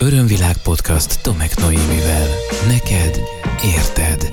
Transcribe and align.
Örömvilág 0.00 0.56
podcast 0.62 1.22
Tomek 1.22 1.56
Noémivel. 1.56 2.26
Neked 2.68 3.20
érted. 3.76 4.32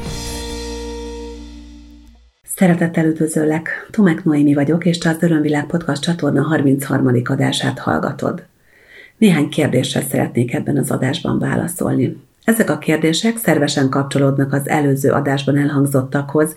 Szeretettel 2.55 3.05
üdvözöllek, 3.05 3.87
Tomek 3.91 4.23
Noémi 4.23 4.53
vagyok, 4.53 4.85
és 4.85 4.97
te 4.97 5.09
az 5.09 5.17
Örömvilág 5.19 5.65
podcast 5.65 6.01
csatorna 6.01 6.43
33. 6.43 7.21
adását 7.23 7.79
hallgatod. 7.79 8.43
Néhány 9.17 9.49
kérdésre 9.49 10.01
szeretnék 10.01 10.53
ebben 10.53 10.77
az 10.77 10.91
adásban 10.91 11.39
válaszolni. 11.39 12.21
Ezek 12.43 12.69
a 12.69 12.77
kérdések 12.77 13.37
szervesen 13.37 13.89
kapcsolódnak 13.89 14.53
az 14.53 14.67
előző 14.67 15.11
adásban 15.11 15.57
elhangzottakhoz, 15.57 16.55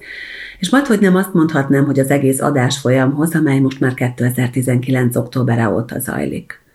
és 0.59 0.71
majd, 0.71 0.87
hogy 0.87 1.01
nem 1.01 1.17
azt 1.17 1.35
mondhatnám, 1.35 1.85
hogy 1.85 1.99
az 1.99 2.11
egész 2.11 2.41
adás 2.41 2.79
folyamhoz, 2.79 3.35
amely 3.35 3.59
most 3.59 3.81
már 3.81 3.95
2019. 3.95 5.17
október 5.17 5.67
óta 5.67 5.99
zajlik. 5.99 6.67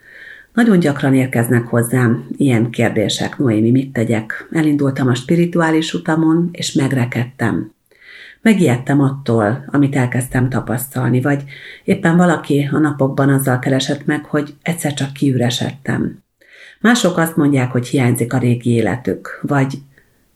Nagyon 0.54 0.79
gyakran 0.79 1.13
érkeznek 1.13 1.67
hozzám 1.67 2.27
ilyen 2.38 2.70
kérdések, 2.70 3.38
Noémi, 3.38 3.71
mit 3.71 3.94
tegyek? 3.94 4.48
Elindultam 4.52 5.07
a 5.07 5.16
spirituális 5.16 5.94
utamon, 5.94 6.49
és 6.52 6.73
megrekedtem. 6.73 7.71
Megijedtem 8.41 9.02
attól, 9.02 9.66
amit 9.67 9.95
elkezdtem 9.95 10.49
tapasztalni, 10.49 11.21
vagy 11.21 11.44
éppen 11.84 12.17
valaki 12.17 12.70
a 12.71 12.77
napokban 12.77 13.30
azzal 13.30 13.59
keresett 13.59 14.05
meg, 14.05 14.25
hogy 14.25 14.53
egyszer 14.61 14.94
csak 14.94 15.13
kiüresedtem. 15.13 16.23
Mások 16.80 17.17
azt 17.17 17.35
mondják, 17.38 17.72
hogy 17.72 17.88
hiányzik 17.88 18.33
a 18.33 18.38
régi 18.38 18.70
életük, 18.70 19.39
vagy 19.41 19.77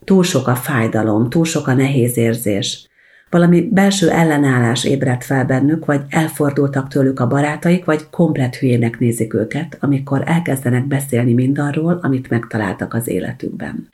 túl 0.04 0.24
sok 0.24 0.48
a 0.48 0.56
fájdalom, 0.56 1.30
túl 1.30 1.46
sok 1.46 1.68
a 1.68 1.74
nehéz 1.74 2.18
érzés. 2.18 2.87
Valami 3.30 3.70
belső 3.72 4.10
ellenállás 4.10 4.86
ébredt 4.86 5.24
fel 5.24 5.46
bennük, 5.46 5.86
vagy 5.86 6.02
elfordultak 6.10 6.88
tőlük 6.88 7.20
a 7.20 7.28
barátaik, 7.28 7.86
vagy 7.86 8.10
komplet 8.10 8.56
hülyének 8.56 9.00
nézik 9.00 9.34
őket, 9.34 9.78
amikor 9.80 10.24
elkezdenek 10.26 10.88
beszélni 10.88 11.34
mindarról, 11.34 12.00
amit 12.02 12.30
megtaláltak 12.30 12.94
az 12.94 13.08
életükben. 13.08 13.90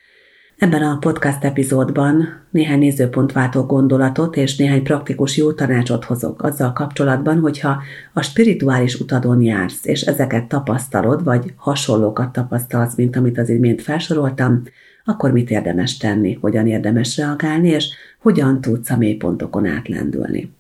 Ebben 0.58 0.82
a 0.82 0.98
podcast 1.00 1.44
epizódban 1.44 2.42
néhány 2.50 2.80
nézőpontváltó 2.80 3.64
gondolatot 3.64 4.36
és 4.36 4.56
néhány 4.56 4.84
praktikus 4.84 5.38
jó 5.38 5.54
tanácsot 5.54 6.04
hozok 6.04 6.44
azzal 6.44 6.74
kapcsolatban, 6.74 7.40
hogyha 7.40 7.82
a 8.14 8.22
spirituális 8.22 9.00
utadon 9.00 9.42
jársz, 9.42 9.86
és 9.86 10.02
ezeket 10.02 10.48
tapasztalod, 10.48 11.24
vagy 11.24 11.54
hasonlókat 11.56 12.32
tapasztalsz, 12.32 12.96
mint 12.96 13.16
amit 13.16 13.38
az 13.38 13.50
imént 13.50 13.82
felsoroltam, 13.82 14.62
akkor 15.06 15.32
mit 15.32 15.50
érdemes 15.50 15.98
tenni, 15.98 16.38
hogyan 16.42 16.68
érdemes 16.68 17.18
reagálni, 17.18 17.70
és 17.70 17.90
hogyan 18.24 18.62
tudsz 18.62 18.90
a 18.90 18.98
mélypontokon 18.98 19.66
átlendülni. 19.66 20.52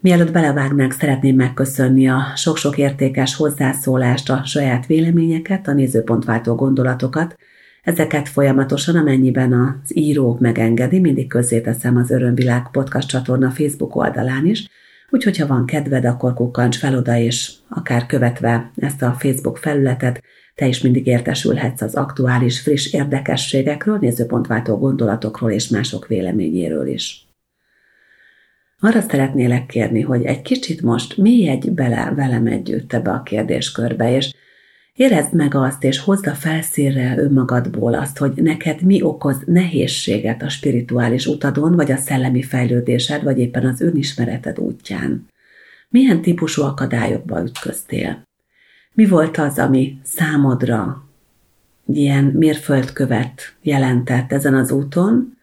Mielőtt 0.00 0.32
belevágnánk, 0.32 0.92
szeretném 0.92 1.36
megköszönni 1.36 2.08
a 2.08 2.22
sok-sok 2.36 2.78
értékes 2.78 3.36
hozzászólást, 3.36 4.30
a 4.30 4.42
saját 4.44 4.86
véleményeket, 4.86 5.68
a 5.68 5.72
nézőpontváltó 5.72 6.54
gondolatokat, 6.54 7.36
Ezeket 7.88 8.28
folyamatosan, 8.28 8.96
amennyiben 8.96 9.52
az 9.52 9.96
író 9.96 10.36
megengedi, 10.40 10.98
mindig 10.98 11.26
közzéteszem 11.26 11.96
az 11.96 12.10
Örömvilág 12.10 12.70
podcast 12.70 13.08
csatorna 13.08 13.50
Facebook 13.50 13.96
oldalán 13.96 14.46
is, 14.46 14.68
úgyhogy 15.10 15.38
ha 15.38 15.46
van 15.46 15.66
kedved, 15.66 16.04
akkor 16.04 16.34
kukkancs 16.34 16.78
fel 16.78 16.96
oda, 16.96 17.16
és 17.16 17.52
akár 17.68 18.06
követve 18.06 18.70
ezt 18.76 19.02
a 19.02 19.16
Facebook 19.18 19.56
felületet, 19.56 20.22
te 20.58 20.66
is 20.66 20.80
mindig 20.80 21.06
értesülhetsz 21.06 21.80
az 21.80 21.94
aktuális, 21.94 22.60
friss 22.60 22.92
érdekességekről, 22.92 23.98
nézőpontváltó 24.00 24.76
gondolatokról 24.76 25.50
és 25.50 25.68
mások 25.68 26.06
véleményéről 26.06 26.86
is. 26.86 27.26
Arra 28.80 29.00
szeretnélek 29.00 29.66
kérni, 29.66 30.00
hogy 30.00 30.24
egy 30.24 30.42
kicsit 30.42 30.82
most 30.82 31.16
mélyedj 31.16 31.68
bele 31.68 32.12
velem 32.16 32.46
együtt 32.46 32.92
ebbe 32.92 33.10
a 33.10 33.22
kérdéskörbe, 33.22 34.16
és 34.16 34.34
Érezd 34.94 35.34
meg 35.34 35.54
azt, 35.54 35.84
és 35.84 35.98
hozd 35.98 36.26
a 36.26 36.34
felszínre 36.34 37.14
önmagadból 37.18 37.94
azt, 37.94 38.18
hogy 38.18 38.32
neked 38.34 38.82
mi 38.82 39.02
okoz 39.02 39.36
nehézséget 39.46 40.42
a 40.42 40.48
spirituális 40.48 41.26
utadon, 41.26 41.74
vagy 41.74 41.90
a 41.90 41.96
szellemi 41.96 42.42
fejlődésed, 42.42 43.22
vagy 43.22 43.38
éppen 43.38 43.66
az 43.66 43.80
önismereted 43.80 44.58
útján. 44.58 45.26
Milyen 45.88 46.22
típusú 46.22 46.62
akadályokba 46.62 47.42
ütköztél? 47.42 48.27
Mi 48.98 49.06
volt 49.06 49.36
az, 49.36 49.58
ami 49.58 49.98
számodra 50.02 51.04
ilyen 51.86 52.24
mérföldkövet 52.24 53.54
jelentett 53.62 54.32
ezen 54.32 54.54
az 54.54 54.70
úton, 54.70 55.36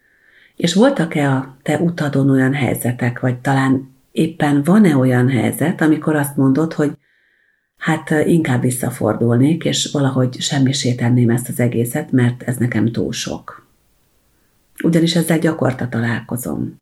és 0.56 0.74
voltak-e 0.74 1.30
a 1.30 1.56
te 1.62 1.78
utadon 1.78 2.30
olyan 2.30 2.54
helyzetek, 2.54 3.20
vagy 3.20 3.38
talán 3.38 3.94
éppen 4.12 4.62
van-e 4.62 4.96
olyan 4.96 5.28
helyzet, 5.28 5.80
amikor 5.80 6.16
azt 6.16 6.36
mondod, 6.36 6.72
hogy 6.72 6.92
hát 7.76 8.10
inkább 8.10 8.60
visszafordulnék, 8.60 9.64
és 9.64 9.90
valahogy 9.92 10.40
semmisé 10.40 10.94
tenném 10.94 11.30
ezt 11.30 11.48
az 11.48 11.60
egészet, 11.60 12.12
mert 12.12 12.42
ez 12.42 12.56
nekem 12.56 12.92
túl 12.92 13.12
sok. 13.12 13.66
Ugyanis 14.84 15.14
ezzel 15.14 15.38
gyakorta 15.38 15.88
találkozom. 15.88 16.76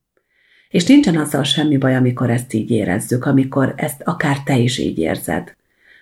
És 0.68 0.84
nincsen 0.84 1.16
azzal 1.16 1.42
semmi 1.42 1.76
baj, 1.76 1.96
amikor 1.96 2.30
ezt 2.30 2.52
így 2.52 2.70
érezzük, 2.70 3.24
amikor 3.24 3.74
ezt 3.76 4.02
akár 4.04 4.42
te 4.42 4.56
is 4.56 4.78
így 4.78 4.98
érzed. 4.98 5.54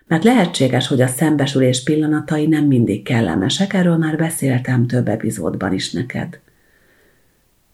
Mert 0.07 0.25
lehetséges, 0.25 0.89
hogy 0.89 1.01
a 1.01 1.07
szembesülés 1.07 1.83
pillanatai 1.83 2.47
nem 2.47 2.65
mindig 2.65 3.03
kellemesek, 3.03 3.73
erről 3.73 3.97
már 3.97 4.17
beszéltem 4.17 4.87
több 4.87 5.09
epizódban 5.09 5.73
is 5.73 5.93
neked. 5.93 6.41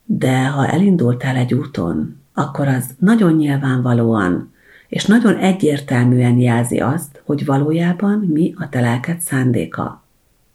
De 0.05 0.47
ha 0.47 0.69
elindultál 0.69 1.37
egy 1.37 1.55
úton, 1.55 2.21
akkor 2.35 2.69
az 2.69 2.85
nagyon 2.99 3.33
nyilvánvalóan 3.33 4.53
és 4.89 5.05
nagyon 5.05 5.37
egyértelműen 5.37 6.39
jelzi 6.39 6.79
azt, 6.79 7.23
hogy 7.25 7.45
valójában 7.45 8.19
mi 8.19 8.55
a 8.57 8.69
te 8.69 8.81
lelked 8.81 9.21
szándéka. 9.21 10.03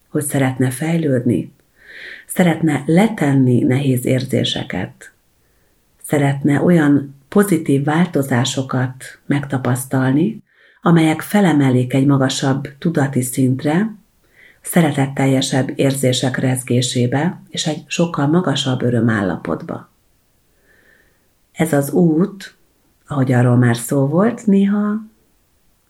Hogy 0.08 0.22
szeretne 0.22 0.70
fejlődni, 0.70 1.52
szeretne 2.26 2.82
letenni 2.86 3.60
nehéz 3.60 4.04
érzéseket, 4.04 5.12
szeretne 6.02 6.62
olyan 6.62 7.14
pozitív 7.28 7.84
változásokat 7.84 9.18
megtapasztalni, 9.26 10.42
amelyek 10.84 11.20
felemelik 11.20 11.94
egy 11.94 12.06
magasabb 12.06 12.68
tudati 12.78 13.22
szintre, 13.22 13.94
szeretetteljesebb 14.62 15.72
érzések 15.74 16.36
rezgésébe 16.36 17.42
és 17.48 17.66
egy 17.66 17.84
sokkal 17.86 18.26
magasabb 18.26 18.82
örömállapotba. 18.82 19.88
Ez 21.52 21.72
az 21.72 21.90
út 21.90 22.56
ahogy 23.06 23.32
arról 23.32 23.56
már 23.56 23.76
szó 23.76 24.06
volt, 24.06 24.46
néha 24.46 25.02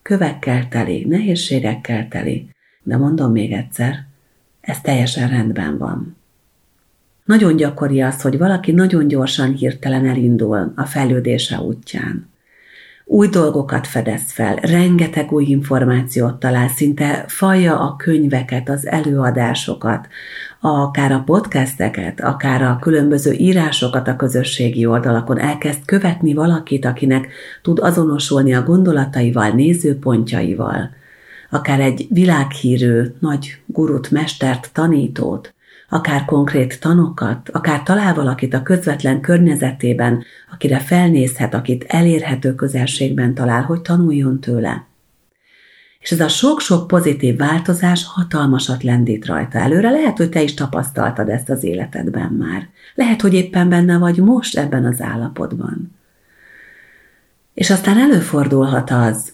kövekkel 0.03 0.69
teli, 0.69 1.05
nehézségekkel 1.05 2.09
teli, 2.09 2.49
de 2.83 2.97
mondom 2.97 3.33
még 3.33 3.53
egyszer, 3.53 4.07
ez 4.61 4.81
teljesen 4.81 5.29
rendben 5.29 5.79
van. 5.79 6.17
Nagyon 7.25 7.57
gyakori 7.57 8.03
az, 8.03 8.21
hogy 8.23 8.39
valaki 8.39 8.73
nagyon 8.73 9.09
gyorsan 9.09 9.53
hirtelen 9.53 10.07
elindul 10.07 10.73
a 10.77 10.85
fejlődése 10.85 11.61
útján. 11.61 12.29
Új 13.07 13.29
dolgokat 13.29 13.87
fedez 13.87 14.33
fel, 14.33 14.55
rengeteg 14.55 15.33
új 15.33 15.45
információt 15.45 16.35
talál, 16.35 16.69
szinte 16.69 17.25
falja 17.29 17.81
a 17.81 17.97
könyveket, 17.97 18.69
az 18.69 18.87
előadásokat, 18.87 20.09
akár 20.61 21.13
a 21.13 21.23
podcasteket, 21.27 22.21
akár 22.21 22.63
a 22.63 22.79
különböző 22.81 23.33
írásokat 23.33 24.09
a 24.09 24.17
közösségi 24.17 24.87
oldalakon, 24.87 25.39
elkezd 25.39 25.85
követni 25.85 26.35
valakit, 26.35 26.85
akinek 26.85 27.29
tud 27.63 27.79
azonosulni 27.79 28.55
a 28.55 28.63
gondolataival, 28.63 29.49
nézőpontjaival, 29.49 30.91
akár 31.51 31.81
egy 31.81 32.07
világhírű 32.11 33.03
nagy 33.19 33.63
gurut, 33.67 34.11
mestert, 34.11 34.71
tanítót, 34.73 35.55
akár 35.89 36.25
konkrét 36.25 36.81
tanokat, 36.81 37.49
akár 37.49 37.83
talál 37.83 38.15
valakit 38.15 38.55
a 38.55 38.63
közvetlen 38.63 39.21
környezetében, 39.21 40.25
akire 40.53 40.79
felnézhet, 40.79 41.55
akit 41.55 41.85
elérhető 41.89 42.55
közelségben 42.55 43.35
talál, 43.35 43.63
hogy 43.63 43.81
tanuljon 43.81 44.41
tőle. 44.41 44.87
És 45.99 46.13
ez 46.13 46.21
a 46.21 46.29
sok-sok 46.29 46.87
pozitív 46.87 47.37
változás 47.37 48.05
hatalmasat 48.07 48.83
lendít 48.83 49.27
rajta 49.27 49.59
előre. 49.59 49.91
Lehet, 49.91 50.17
hogy 50.17 50.29
te 50.29 50.43
is 50.43 50.55
tapasztaltad 50.55 51.29
ezt 51.29 51.51
az 51.51 51.65
életedben 51.65 52.33
már. 52.33 52.69
Lehet, 52.95 53.21
hogy 53.21 53.35
éppen 53.35 53.69
benne 53.69 53.99
vagy 53.99 54.17
most 54.17 54.57
ebben 54.57 54.85
az 54.85 55.01
állapotban. 55.01 55.93
És 57.55 57.71
aztán 57.71 57.99
előfordulhat 57.99 58.91
az, 58.91 59.33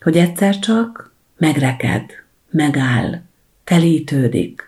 hogy 0.00 0.16
egyszer 0.16 0.58
csak 0.58 1.12
megreked, 1.38 2.04
megáll, 2.50 3.20
telítődik. 3.64 4.65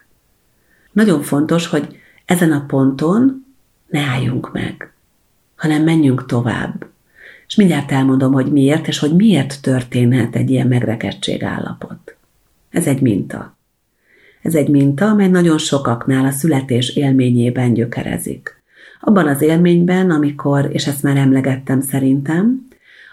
Nagyon 0.93 1.23
fontos, 1.23 1.67
hogy 1.67 1.99
ezen 2.25 2.53
a 2.53 2.65
ponton 2.67 3.47
ne 3.87 4.01
álljunk 4.01 4.53
meg, 4.53 4.93
hanem 5.57 5.83
menjünk 5.83 6.27
tovább. 6.27 6.87
És 7.47 7.55
mindjárt 7.55 7.93
elmondom, 7.93 8.33
hogy 8.33 8.53
miért, 8.53 8.89
és 8.89 8.99
hogy 8.99 9.17
miért 9.17 9.63
történhet 9.63 10.37
egy 10.37 10.51
ilyen 10.51 10.67
megrekedtség 10.67 11.43
állapot. 11.43 12.17
Ez 12.71 12.87
egy 12.87 13.01
minta. 13.01 13.57
Ez 14.43 14.55
egy 14.55 14.69
minta, 14.69 15.09
amely 15.09 15.29
nagyon 15.29 15.59
sokaknál 15.59 16.25
a 16.25 16.31
születés 16.31 16.97
élményében 16.97 17.75
gyökerezik. 17.75 18.63
Abban 19.01 19.29
az 19.29 19.43
élményben, 19.43 20.11
amikor, 20.11 20.69
és 20.73 20.87
ezt 20.87 21.03
már 21.03 21.17
emlegettem 21.17 21.81
szerintem, 21.81 22.69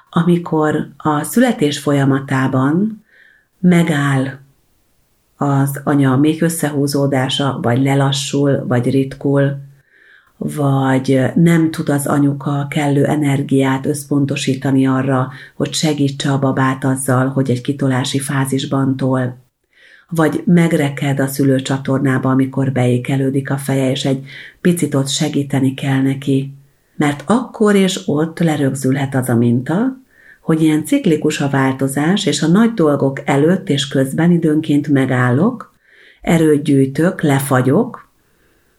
amikor 0.09 0.87
a 0.97 1.23
születés 1.23 1.79
folyamatában 1.79 3.05
megáll 3.59 4.39
az 5.37 5.81
anya 5.83 6.15
még 6.15 6.41
összehúzódása, 6.41 7.59
vagy 7.61 7.81
lelassul, 7.81 8.65
vagy 8.67 8.89
ritkul, 8.89 9.57
vagy 10.37 11.21
nem 11.35 11.71
tud 11.71 11.89
az 11.89 12.07
anyuka 12.07 12.67
kellő 12.69 13.05
energiát 13.05 13.85
összpontosítani 13.85 14.87
arra, 14.87 15.31
hogy 15.55 15.73
segítse 15.73 16.31
a 16.31 16.39
babát 16.39 16.83
azzal, 16.83 17.27
hogy 17.27 17.49
egy 17.49 17.61
kitolási 17.61 18.19
fázisban 18.19 18.97
tol, 18.97 19.37
vagy 20.09 20.43
megreked 20.45 21.19
a 21.19 21.27
szülőcsatornába, 21.27 22.29
amikor 22.29 22.71
beékelődik 22.71 23.51
a 23.51 23.57
feje, 23.57 23.91
és 23.91 24.05
egy 24.05 24.25
picit 24.61 24.95
ott 24.95 25.07
segíteni 25.07 25.73
kell 25.73 26.01
neki, 26.01 26.53
mert 26.95 27.23
akkor 27.25 27.75
és 27.75 28.07
ott 28.07 28.39
lerögzülhet 28.39 29.15
az 29.15 29.29
a 29.29 29.35
minta, 29.35 30.03
hogy 30.45 30.61
ilyen 30.61 30.85
ciklikus 30.85 31.41
a 31.41 31.49
változás, 31.49 32.25
és 32.25 32.41
a 32.41 32.47
nagy 32.47 32.73
dolgok 32.73 33.21
előtt 33.25 33.69
és 33.69 33.87
közben 33.87 34.31
időnként 34.31 34.87
megállok, 34.87 35.73
erőt 36.21 36.63
gyűjtök, 36.63 37.21
lefagyok, 37.21 38.09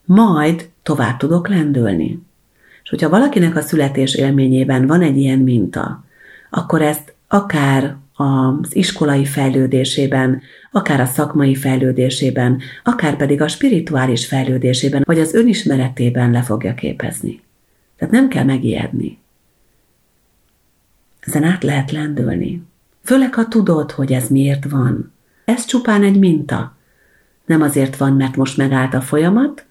majd 0.04 0.68
tovább 0.82 1.16
tudok 1.16 1.48
lendülni. 1.48 2.22
És 2.82 2.90
hogyha 2.90 3.08
valakinek 3.08 3.56
a 3.56 3.60
születés 3.60 4.14
élményében 4.14 4.86
van 4.86 5.02
egy 5.02 5.16
ilyen 5.16 5.38
minta, 5.38 6.04
akkor 6.50 6.82
ezt 6.82 7.14
akár 7.28 7.96
az 8.14 8.76
iskolai 8.76 9.24
fejlődésében, 9.24 10.42
akár 10.72 11.00
a 11.00 11.06
szakmai 11.06 11.54
fejlődésében, 11.54 12.60
akár 12.84 13.16
pedig 13.16 13.40
a 13.40 13.48
spirituális 13.48 14.26
fejlődésében, 14.26 15.02
vagy 15.06 15.20
az 15.20 15.34
önismeretében 15.34 16.30
le 16.30 16.42
fogja 16.42 16.74
képezni. 16.74 17.40
Tehát 17.98 18.14
nem 18.14 18.28
kell 18.28 18.44
megijedni. 18.44 19.19
Ezen 21.26 21.44
át 21.44 21.62
lehet 21.62 21.90
lendülni. 21.90 22.62
Főleg, 23.05 23.34
ha 23.34 23.49
tudod, 23.49 23.90
hogy 23.90 24.12
ez 24.12 24.28
miért 24.28 24.70
van. 24.70 25.12
Ez 25.44 25.64
csupán 25.64 26.02
egy 26.02 26.19
minta. 26.19 26.75
Nem 27.46 27.62
azért 27.62 27.96
van, 27.96 28.12
mert 28.12 28.37
most 28.37 28.56
megállt 28.56 28.94
a 28.94 29.00
folyamat, 29.00 29.64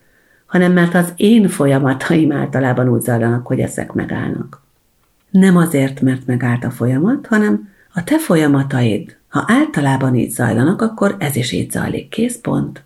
hanem 0.46 0.72
mert 0.72 0.94
az 0.94 1.13
én 1.16 1.48
folyamataim 1.48 2.31
általában 2.31 2.90
úgy 2.90 3.02
zajlanak, 3.02 3.48
hogy 3.48 3.60
ezek 3.60 3.94
megállnak. 3.94 4.62
Nem 5.30 5.57
azért, 5.57 6.02
mert 6.02 6.25
megállt 6.25 6.63
a 6.63 6.69
folyamat, 6.69 7.28
hanem 7.28 7.69
a 7.94 8.04
te 8.04 8.19
folyamataid, 8.19 9.18
ha 9.28 9.44
általában 9.48 10.16
így 10.16 10.31
zajlanak, 10.31 10.81
akkor 10.81 11.16
ez 11.19 11.36
is 11.36 11.51
így 11.51 11.72
zajlik. 11.72 12.10
Kész 12.10 12.38
pont. 12.38 12.84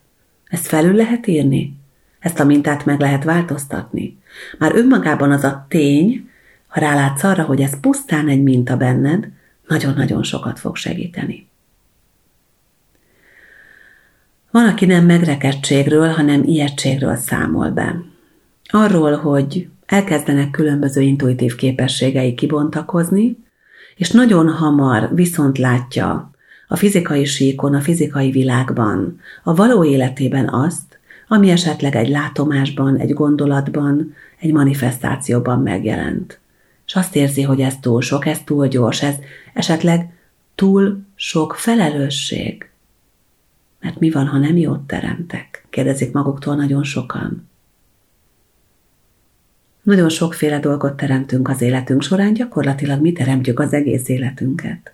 Ezt 0.48 0.68
felül 0.68 0.94
lehet 0.94 1.28
írni. 1.28 1.78
Ezt 2.20 2.40
a 2.40 2.46
mintát 2.46 2.86
meg 2.86 3.00
lehet 3.00 3.24
változtatni. 3.24 4.18
Már 4.58 4.76
önmagában 4.76 5.32
az 5.32 5.44
a 5.44 5.66
tény, 5.70 6.29
ha 6.70 6.80
rálátsz 6.80 7.24
arra, 7.24 7.44
hogy 7.44 7.62
ez 7.62 7.80
pusztán 7.80 8.28
egy 8.28 8.44
minta 8.44 8.78
benned, 8.78 9.28
nagyon-nagyon 9.68 10.24
sokat 10.24 10.60
fog 10.60 10.76
segíteni. 10.76 11.48
Van, 14.52 14.68
aki 14.68 14.86
nem 14.86 15.06
megrekedtségről, 15.06 16.08
hanem 16.08 16.44
ijegységről 16.44 17.16
számol 17.16 17.70
be. 17.70 18.04
Arról, 18.66 19.16
hogy 19.16 19.68
elkezdenek 19.86 20.52
különböző 20.52 21.02
intuitív 21.02 21.56
képességei 21.56 22.34
kibontakozni, 22.34 23.38
és 23.96 24.12
nagyon 24.12 24.50
hamar 24.50 25.10
viszont 25.14 25.58
látja 25.58 26.32
a 26.68 26.76
fizikai 26.76 27.26
síkon, 27.26 27.74
a 27.74 27.82
fizikai 27.82 28.32
világban, 28.32 29.20
a 29.44 29.56
való 29.56 29.84
életében 29.84 30.50
azt, 30.50 31.00
ami 31.28 31.50
esetleg 31.50 31.96
egy 31.96 32.10
látomásban, 32.10 32.98
egy 32.98 33.14
gondolatban, 33.14 34.14
egy 34.40 34.52
manifestációban 34.54 35.62
megjelent. 35.62 36.40
És 36.90 36.96
azt 36.96 37.16
érzi, 37.16 37.42
hogy 37.42 37.62
ez 37.62 37.80
túl 37.80 38.02
sok, 38.02 38.26
ez 38.26 38.44
túl 38.44 38.68
gyors, 38.68 39.04
ez 39.04 39.16
esetleg 39.54 40.14
túl 40.56 41.06
sok 41.16 41.54
felelősség. 41.54 42.70
Mert 43.80 44.00
mi 44.00 44.10
van, 44.10 44.28
ha 44.28 44.38
nem 44.38 44.58
jót 44.58 44.80
teremtek? 44.80 45.66
Kérdezik 45.70 46.12
maguktól 46.12 46.56
nagyon 46.56 46.84
sokan. 46.84 47.50
Nagyon 49.82 50.10
sokféle 50.10 50.60
dolgot 50.60 50.98
teremtünk 50.98 51.50
az 51.50 51.62
életünk 51.62 52.02
során, 52.02 52.34
gyakorlatilag 52.34 53.02
mi 53.02 53.12
teremtjük 53.12 53.60
az 53.60 53.74
egész 53.74 54.08
életünket. 54.08 54.94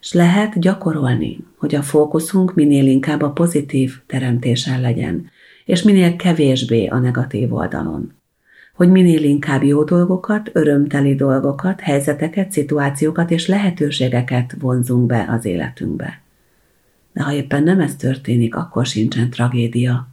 És 0.00 0.12
lehet 0.12 0.60
gyakorolni, 0.60 1.38
hogy 1.56 1.74
a 1.74 1.82
fókuszunk 1.82 2.54
minél 2.54 2.86
inkább 2.86 3.22
a 3.22 3.30
pozitív 3.30 4.00
teremtésen 4.06 4.80
legyen, 4.80 5.30
és 5.64 5.82
minél 5.82 6.16
kevésbé 6.16 6.86
a 6.86 6.98
negatív 6.98 7.52
oldalon. 7.54 8.19
Hogy 8.80 8.90
minél 8.90 9.24
inkább 9.24 9.62
jó 9.62 9.84
dolgokat, 9.84 10.50
örömteli 10.52 11.14
dolgokat, 11.14 11.80
helyzeteket, 11.80 12.52
szituációkat 12.52 13.30
és 13.30 13.46
lehetőségeket 13.46 14.54
vonzunk 14.58 15.06
be 15.06 15.26
az 15.28 15.44
életünkbe. 15.44 16.20
De 17.12 17.22
ha 17.22 17.32
éppen 17.32 17.62
nem 17.62 17.80
ez 17.80 17.96
történik, 17.96 18.54
akkor 18.54 18.86
sincsen 18.86 19.30
tragédia, 19.30 20.08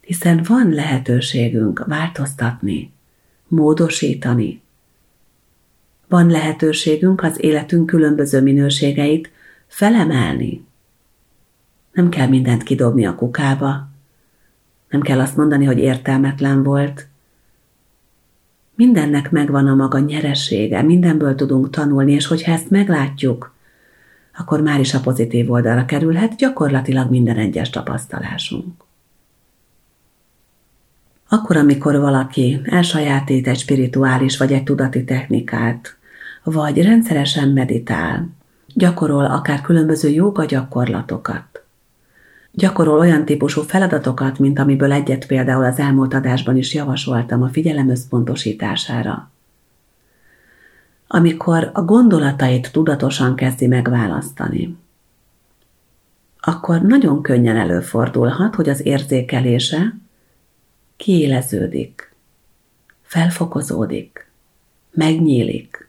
hiszen 0.00 0.40
van 0.46 0.70
lehetőségünk 0.70 1.84
változtatni, 1.86 2.92
módosítani. 3.48 4.60
Van 6.06 6.30
lehetőségünk 6.30 7.22
az 7.22 7.44
életünk 7.44 7.86
különböző 7.86 8.42
minőségeit 8.42 9.30
felemelni. 9.66 10.64
Nem 11.92 12.08
kell 12.08 12.28
mindent 12.28 12.62
kidobni 12.62 13.06
a 13.06 13.14
kukába, 13.14 13.88
nem 14.88 15.00
kell 15.00 15.20
azt 15.20 15.36
mondani, 15.36 15.64
hogy 15.64 15.78
értelmetlen 15.78 16.62
volt. 16.62 17.06
Mindennek 18.74 19.30
megvan 19.30 19.66
a 19.66 19.74
maga 19.74 19.98
nyeresége, 19.98 20.82
mindenből 20.82 21.34
tudunk 21.34 21.70
tanulni, 21.70 22.12
és 22.12 22.26
hogyha 22.26 22.52
ezt 22.52 22.70
meglátjuk, 22.70 23.54
akkor 24.38 24.60
már 24.60 24.80
is 24.80 24.94
a 24.94 25.00
pozitív 25.00 25.50
oldalra 25.50 25.84
kerülhet 25.84 26.36
gyakorlatilag 26.36 27.10
minden 27.10 27.36
egyes 27.36 27.70
tapasztalásunk. 27.70 28.84
Akkor, 31.28 31.56
amikor 31.56 32.00
valaki 32.00 32.60
elsajátít 32.64 33.48
egy 33.48 33.58
spirituális 33.58 34.38
vagy 34.38 34.52
egy 34.52 34.62
tudati 34.62 35.04
technikát, 35.04 35.96
vagy 36.42 36.82
rendszeresen 36.82 37.48
meditál, 37.48 38.28
gyakorol 38.74 39.24
akár 39.24 39.60
különböző 39.60 40.08
joga 40.08 40.44
gyakorlatokat, 40.44 41.62
gyakorol 42.58 42.98
olyan 42.98 43.24
típusú 43.24 43.62
feladatokat, 43.62 44.38
mint 44.38 44.58
amiből 44.58 44.92
egyet 44.92 45.26
például 45.26 45.64
az 45.64 45.78
elmúlt 45.78 46.14
adásban 46.14 46.56
is 46.56 46.74
javasoltam 46.74 47.42
a 47.42 47.48
figyelem 47.48 47.88
összpontosítására. 47.88 49.30
Amikor 51.06 51.70
a 51.72 51.82
gondolatait 51.82 52.72
tudatosan 52.72 53.34
kezdi 53.34 53.66
megválasztani, 53.66 54.76
akkor 56.40 56.82
nagyon 56.82 57.22
könnyen 57.22 57.56
előfordulhat, 57.56 58.54
hogy 58.54 58.68
az 58.68 58.86
érzékelése 58.86 59.96
kiéleződik, 60.96 62.14
felfokozódik, 63.02 64.30
megnyílik. 64.90 65.88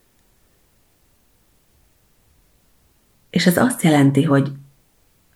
És 3.30 3.46
ez 3.46 3.58
azt 3.58 3.84
jelenti, 3.84 4.24
hogy 4.24 4.52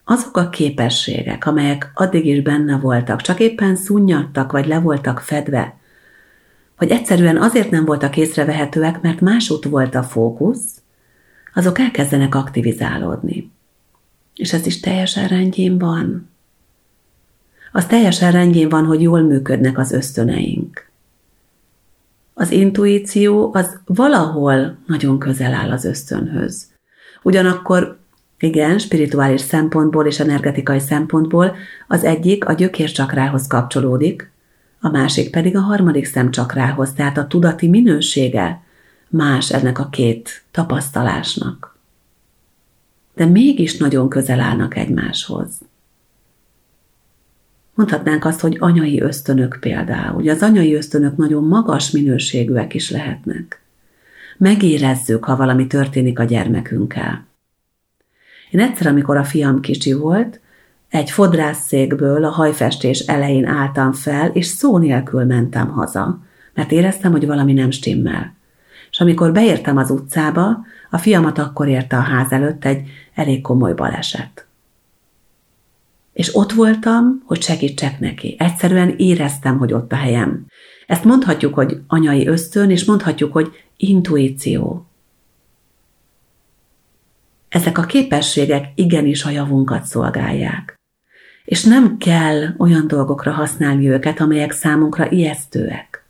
azok 0.04 0.38
a 0.38 0.50
képességek, 0.50 1.46
amelyek 1.46 1.92
addig 1.94 2.26
is 2.26 2.42
benne 2.42 2.78
voltak, 2.78 3.22
csak 3.22 3.40
éppen 3.40 3.76
szunnyadtak, 3.76 4.52
vagy 4.52 4.68
le 4.68 4.80
voltak 4.80 5.20
fedve, 5.20 5.78
vagy 6.78 6.90
egyszerűen 6.90 7.38
azért 7.38 7.70
nem 7.70 7.86
voltak 7.86 8.18
észrevehetőek, 8.18 9.02
mert 9.02 9.22
másút 9.22 9.64
volt 9.66 9.96
a 9.96 10.04
fókusz, 10.04 10.82
azok 11.54 11.80
elkezdenek 11.80 12.36
aktivizálódni. 12.36 13.52
És 14.36 14.54
ez 14.54 14.66
is 14.66 14.80
teljesen 14.80 15.28
rendjén 15.28 15.78
van 15.78 16.32
az 17.76 17.86
teljesen 17.86 18.32
rendjén 18.32 18.70
van, 18.70 18.86
hogy 18.86 19.02
jól 19.02 19.22
működnek 19.22 19.78
az 19.78 19.92
ösztöneink. 19.92 20.88
Az 22.34 22.52
intuíció 22.52 23.54
az 23.54 23.80
valahol 23.86 24.78
nagyon 24.88 25.20
közel 25.20 25.54
áll 25.54 25.72
az 25.72 25.86
ösztönhöz. 25.86 26.68
Ugyanakkor 27.24 27.98
igen, 28.44 28.78
spirituális 28.78 29.42
szempontból 29.42 30.06
és 30.06 30.20
energetikai 30.20 30.80
szempontból 30.80 31.56
az 31.88 32.04
egyik 32.04 32.46
a 32.46 32.54
gyökércsakrához 32.54 33.48
kapcsolódik, 33.48 34.32
a 34.80 34.90
másik 34.90 35.30
pedig 35.30 35.56
a 35.56 35.60
harmadik 35.60 36.06
szemcsakrához, 36.06 36.94
tehát 36.94 37.18
a 37.18 37.28
tudati 37.28 37.68
minősége 37.68 38.62
más 39.10 39.52
ennek 39.52 39.80
a 39.80 39.90
két 39.90 40.44
tapasztalásnak. 40.52 41.78
De 43.16 43.26
mégis 43.26 43.78
nagyon 43.78 44.10
közel 44.10 44.40
állnak 44.40 44.76
egymáshoz. 44.76 45.50
Mondhatnánk 47.74 48.26
azt, 48.26 48.40
hogy 48.40 48.58
anyai 48.60 49.02
ösztönök 49.02 49.58
például. 49.60 50.16
Ugye 50.16 50.32
az 50.32 50.42
anyai 50.42 50.76
ösztönök 50.76 51.18
nagyon 51.18 51.44
magas 51.44 51.92
minőségűek 51.92 52.74
is 52.74 52.90
lehetnek. 52.90 53.62
Megérezzük, 54.38 55.24
ha 55.24 55.36
valami 55.36 55.68
történik 55.68 56.20
a 56.20 56.24
gyermekünkkel. 56.24 57.32
Én 58.54 58.60
egyszer, 58.60 58.88
amikor 58.88 59.18
a 59.18 59.24
fiam 59.24 59.60
kicsi 59.60 59.94
volt, 59.94 60.40
egy 60.90 61.10
fodrászszékből 61.10 62.26
a 62.26 62.30
hajfestés 62.30 63.00
elején 63.00 63.46
álltam 63.46 63.92
fel, 63.92 64.30
és 64.30 64.46
szó 64.46 64.78
nélkül 64.78 65.24
mentem 65.24 65.70
haza, 65.70 66.20
mert 66.54 66.72
éreztem, 66.72 67.12
hogy 67.12 67.26
valami 67.26 67.54
nem 67.54 67.72
stimmel. 67.72 68.36
És 68.92 69.00
amikor 69.00 69.32
beértem 69.32 69.78
az 69.78 69.90
utcába, 69.90 70.66
A 70.90 70.98
fiamat 70.98 71.38
akkor 71.38 71.68
érte 71.68 71.98
a 71.98 72.02
ház 72.02 72.32
előtt 72.32 72.66
egy 72.66 72.88
elég 73.14 73.42
komoly 73.42 73.74
baleset. 73.74 74.46
És 76.14 76.36
ott 76.36 76.52
voltam, 76.52 77.24
hogy 77.26 77.42
segítsek 77.42 78.00
neki. 78.00 78.36
Egyszerűen 78.40 78.94
éreztem, 78.98 79.58
hogy 79.58 79.74
ott 79.74 79.92
a 79.92 79.96
helyem. 79.96 80.46
Ezt 80.88 81.04
mondhatjuk, 81.04 81.54
hogy 81.54 81.82
anyai 81.88 82.28
ösztön, 82.28 82.70
és 82.70 82.86
mondhatjuk, 82.86 83.34
hogy 83.34 83.52
intuíció. 83.78 84.86
Ezek 87.54 87.78
a 87.78 87.82
képességek 87.82 88.72
igenis 88.76 89.24
a 89.24 89.30
javunkat 89.30 89.84
szolgálják. 89.84 90.76
És 91.44 91.64
nem 91.64 91.98
kell 91.98 92.56
olyan 92.58 92.88
dolgokra 92.88 93.32
használni 93.32 93.90
őket, 93.90 94.20
amelyek 94.20 94.52
számunkra 94.52 95.12
ijesztőek. 95.12 96.06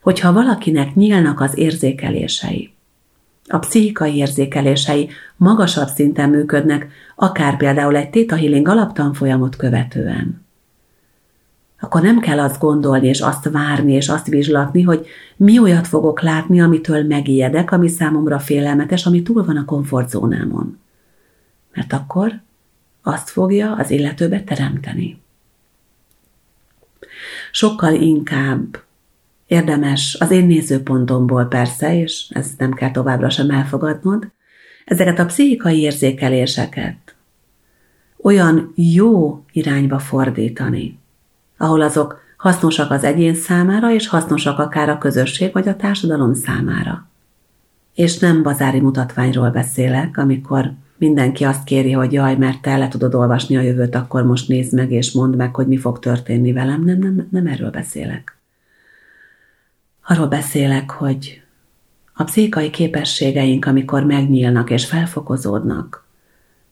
Hogyha 0.00 0.32
valakinek 0.32 0.94
nyílnak 0.94 1.40
az 1.40 1.58
érzékelései, 1.58 2.74
a 3.48 3.58
pszichikai 3.58 4.16
érzékelései 4.16 5.10
magasabb 5.36 5.88
szinten 5.88 6.30
működnek, 6.30 6.88
akár 7.16 7.56
például 7.56 7.96
egy 7.96 8.10
Theta 8.10 8.36
Healing 8.36 8.68
alaptanfolyamot 8.68 9.56
követően, 9.56 10.46
akkor 11.80 12.02
nem 12.02 12.18
kell 12.20 12.40
azt 12.40 12.60
gondolni, 12.60 13.06
és 13.06 13.20
azt 13.20 13.50
várni, 13.50 13.92
és 13.92 14.08
azt 14.08 14.26
vizslatni, 14.26 14.82
hogy 14.82 15.06
mi 15.36 15.58
olyat 15.58 15.86
fogok 15.86 16.20
látni, 16.20 16.60
amitől 16.60 17.02
megijedek, 17.04 17.72
ami 17.72 17.88
számomra 17.88 18.38
félelmetes, 18.38 19.06
ami 19.06 19.22
túl 19.22 19.44
van 19.44 19.56
a 19.56 19.64
komfortzónámon. 19.64 20.78
Mert 21.74 21.92
akkor 21.92 22.40
azt 23.02 23.28
fogja 23.28 23.74
az 23.74 23.90
illetőbe 23.90 24.42
teremteni. 24.42 25.20
Sokkal 27.52 27.94
inkább 27.94 28.82
érdemes 29.46 30.16
az 30.20 30.30
én 30.30 30.46
nézőpontomból 30.46 31.44
persze, 31.44 32.00
és 32.00 32.26
ezt 32.30 32.58
nem 32.58 32.72
kell 32.72 32.90
továbbra 32.90 33.30
sem 33.30 33.50
elfogadnod, 33.50 34.30
ezeket 34.84 35.18
a 35.18 35.26
pszichikai 35.26 35.80
érzékeléseket 35.80 37.14
olyan 38.22 38.72
jó 38.74 39.44
irányba 39.52 39.98
fordítani, 39.98 40.98
ahol 41.58 41.80
azok 41.80 42.20
hasznosak 42.36 42.90
az 42.90 43.04
egyén 43.04 43.34
számára, 43.34 43.92
és 43.92 44.08
hasznosak 44.08 44.58
akár 44.58 44.88
a 44.88 44.98
közösség 44.98 45.52
vagy 45.52 45.68
a 45.68 45.76
társadalom 45.76 46.34
számára. 46.34 47.08
És 47.94 48.18
nem 48.18 48.42
bazári 48.42 48.80
mutatványról 48.80 49.50
beszélek, 49.50 50.18
amikor 50.18 50.72
mindenki 50.96 51.44
azt 51.44 51.64
kéri, 51.64 51.92
hogy 51.92 52.12
jaj, 52.12 52.36
mert 52.36 52.62
te 52.62 52.76
le 52.76 52.88
tudod 52.88 53.14
olvasni 53.14 53.56
a 53.56 53.60
jövőt, 53.60 53.94
akkor 53.94 54.24
most 54.24 54.48
nézd 54.48 54.74
meg 54.74 54.92
és 54.92 55.12
mondd 55.12 55.36
meg, 55.36 55.54
hogy 55.54 55.66
mi 55.66 55.76
fog 55.76 55.98
történni 55.98 56.52
velem. 56.52 56.84
Nem, 56.84 56.98
nem, 56.98 57.28
nem 57.30 57.46
erről 57.46 57.70
beszélek. 57.70 58.36
Arról 60.06 60.26
beszélek, 60.26 60.90
hogy 60.90 61.42
a 62.14 62.24
pszichikai 62.24 62.70
képességeink, 62.70 63.64
amikor 63.64 64.04
megnyílnak 64.04 64.70
és 64.70 64.86
felfokozódnak, 64.86 66.06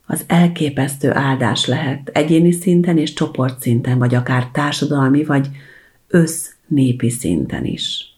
az 0.06 0.24
elképesztő 0.26 1.12
áldás 1.12 1.66
lehet 1.66 2.08
egyéni 2.08 2.52
szinten 2.52 2.98
és 2.98 3.12
csoportszinten, 3.12 3.98
vagy 3.98 4.14
akár 4.14 4.48
társadalmi, 4.50 5.24
vagy 5.24 5.48
össznépi 6.08 7.10
szinten 7.10 7.64
is. 7.64 8.14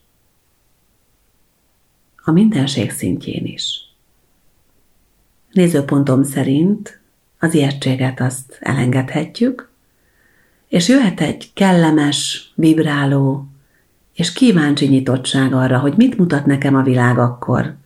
A 2.16 2.30
mindenség 2.30 2.90
szintjén 2.90 3.44
is. 3.44 3.80
Nézőpontom 5.52 6.22
szerint 6.22 7.00
az 7.38 7.54
ijegységet 7.54 8.20
azt 8.20 8.58
elengedhetjük, 8.60 9.70
és 10.68 10.88
jöhet 10.88 11.20
egy 11.20 11.50
kellemes, 11.54 12.52
vibráló 12.54 13.46
és 14.14 14.32
kíváncsi 14.32 14.86
nyitottság 14.86 15.52
arra, 15.52 15.78
hogy 15.78 15.94
mit 15.96 16.18
mutat 16.18 16.46
nekem 16.46 16.74
a 16.74 16.82
világ 16.82 17.18
akkor, 17.18 17.76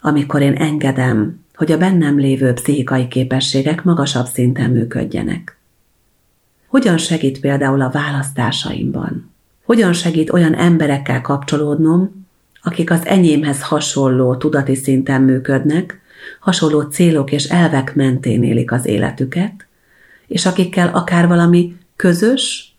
amikor 0.00 0.42
én 0.42 0.54
engedem, 0.54 1.43
hogy 1.54 1.72
a 1.72 1.78
bennem 1.78 2.18
lévő 2.18 2.52
pszichikai 2.52 3.08
képességek 3.08 3.84
magasabb 3.84 4.26
szinten 4.26 4.70
működjenek. 4.70 5.58
Hogyan 6.66 6.98
segít 6.98 7.40
például 7.40 7.80
a 7.80 7.90
választásaimban? 7.90 9.32
Hogyan 9.64 9.92
segít 9.92 10.32
olyan 10.32 10.54
emberekkel 10.54 11.20
kapcsolódnom, 11.20 12.26
akik 12.62 12.90
az 12.90 13.06
enyémhez 13.06 13.62
hasonló 13.62 14.36
tudati 14.36 14.74
szinten 14.74 15.22
működnek, 15.22 16.00
hasonló 16.40 16.80
célok 16.80 17.32
és 17.32 17.44
elvek 17.44 17.94
mentén 17.94 18.42
élik 18.42 18.72
az 18.72 18.86
életüket, 18.86 19.66
és 20.26 20.46
akikkel 20.46 20.88
akár 20.88 21.28
valami 21.28 21.76
közös 21.96 22.74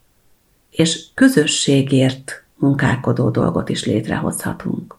és 0.70 1.04
közösségért 1.14 2.44
munkálkodó 2.56 3.30
dolgot 3.30 3.70
is 3.70 3.86
létrehozhatunk. 3.86 4.96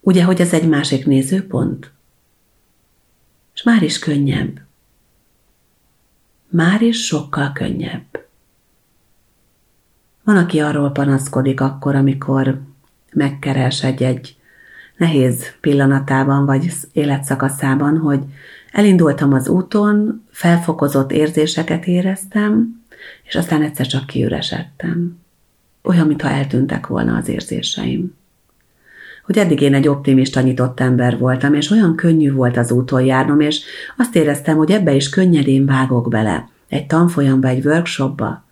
Ugye, 0.00 0.24
hogy 0.24 0.40
ez 0.40 0.52
egy 0.52 0.68
másik 0.68 1.06
nézőpont? 1.06 1.90
És 3.56 3.62
már 3.62 3.82
is 3.82 3.98
könnyebb. 3.98 4.60
Már 6.48 6.82
is 6.82 7.04
sokkal 7.04 7.52
könnyebb. 7.52 8.24
Van, 10.24 10.36
aki 10.36 10.60
arról 10.60 10.90
panaszkodik 10.90 11.60
akkor, 11.60 11.94
amikor 11.94 12.60
megkeres 13.12 13.82
egy-egy 13.84 14.36
nehéz 14.96 15.54
pillanatában 15.60 16.46
vagy 16.46 16.72
életszakaszában, 16.92 17.98
hogy 17.98 18.20
elindultam 18.72 19.32
az 19.32 19.48
úton, 19.48 20.24
felfokozott 20.30 21.12
érzéseket 21.12 21.86
éreztem, 21.86 22.84
és 23.22 23.34
aztán 23.34 23.62
egyszer 23.62 23.86
csak 23.86 24.06
kiüresedtem. 24.06 25.18
Olyan, 25.82 26.06
mintha 26.06 26.28
eltűntek 26.28 26.86
volna 26.86 27.16
az 27.16 27.28
érzéseim 27.28 28.14
hogy 29.26 29.38
eddig 29.38 29.60
én 29.60 29.74
egy 29.74 29.88
optimista 29.88 30.40
nyitott 30.40 30.80
ember 30.80 31.18
voltam, 31.18 31.54
és 31.54 31.70
olyan 31.70 31.96
könnyű 31.96 32.32
volt 32.32 32.56
az 32.56 32.70
úton 32.70 33.04
járnom, 33.04 33.40
és 33.40 33.64
azt 33.96 34.16
éreztem, 34.16 34.56
hogy 34.56 34.70
ebbe 34.70 34.94
is 34.94 35.08
könnyedén 35.08 35.66
vágok 35.66 36.08
bele. 36.08 36.48
Egy 36.68 36.86
tanfolyamba, 36.86 37.48
egy 37.48 37.64
workshopba, 37.64 38.44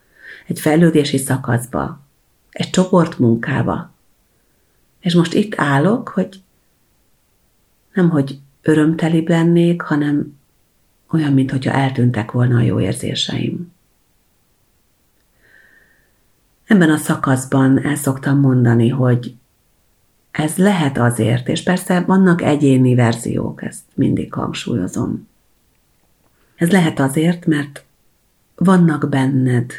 egy 0.47 0.61
fejlődési 0.61 1.17
szakaszba, 1.17 2.01
egy 2.51 2.71
csoportmunkába. 2.71 3.93
És 5.01 5.15
most 5.15 5.35
itt 5.35 5.55
állok, 5.57 6.09
hogy 6.09 6.43
nem, 7.93 8.11
hogy 8.11 8.39
örömteli 8.63 9.25
lennék, 9.29 9.83
hanem 9.83 10.39
olyan, 11.11 11.33
mintha 11.33 11.71
eltűntek 11.71 12.33
volna 12.33 12.57
a 12.57 12.63
jó 12.63 12.81
érzéseim. 12.81 13.73
Ebben 16.65 16.91
a 16.91 16.97
szakaszban 16.97 17.85
el 17.85 17.97
szoktam 17.97 18.41
mondani, 18.41 18.89
hogy 18.89 19.35
ez 20.37 20.57
lehet 20.57 20.99
azért, 20.99 21.49
és 21.49 21.63
persze 21.63 22.01
vannak 22.01 22.43
egyéni 22.43 22.95
verziók, 22.95 23.63
ezt 23.63 23.83
mindig 23.95 24.33
hangsúlyozom. 24.33 25.29
Ez 26.57 26.71
lehet 26.71 27.01
azért, 27.01 27.47
mert 27.47 27.85
vannak 28.57 29.09
benned 29.09 29.73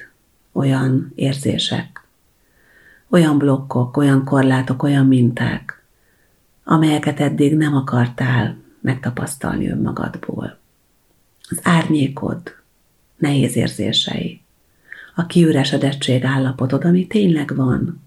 olyan 0.51 1.11
érzések, 1.15 2.07
olyan 3.09 3.37
blokkok, 3.37 3.97
olyan 3.97 4.23
korlátok, 4.23 4.83
olyan 4.83 5.05
minták, 5.05 5.83
amelyeket 6.63 7.19
eddig 7.19 7.57
nem 7.57 7.75
akartál 7.75 8.57
megtapasztalni 8.81 9.69
önmagadból. 9.69 10.57
Az 11.49 11.59
árnyékod, 11.63 12.41
nehéz 13.17 13.55
érzései, 13.55 14.41
a 15.15 15.25
kiüresedettség 15.25 16.23
állapotod, 16.23 16.83
ami 16.83 17.07
tényleg 17.07 17.55
van, 17.55 18.04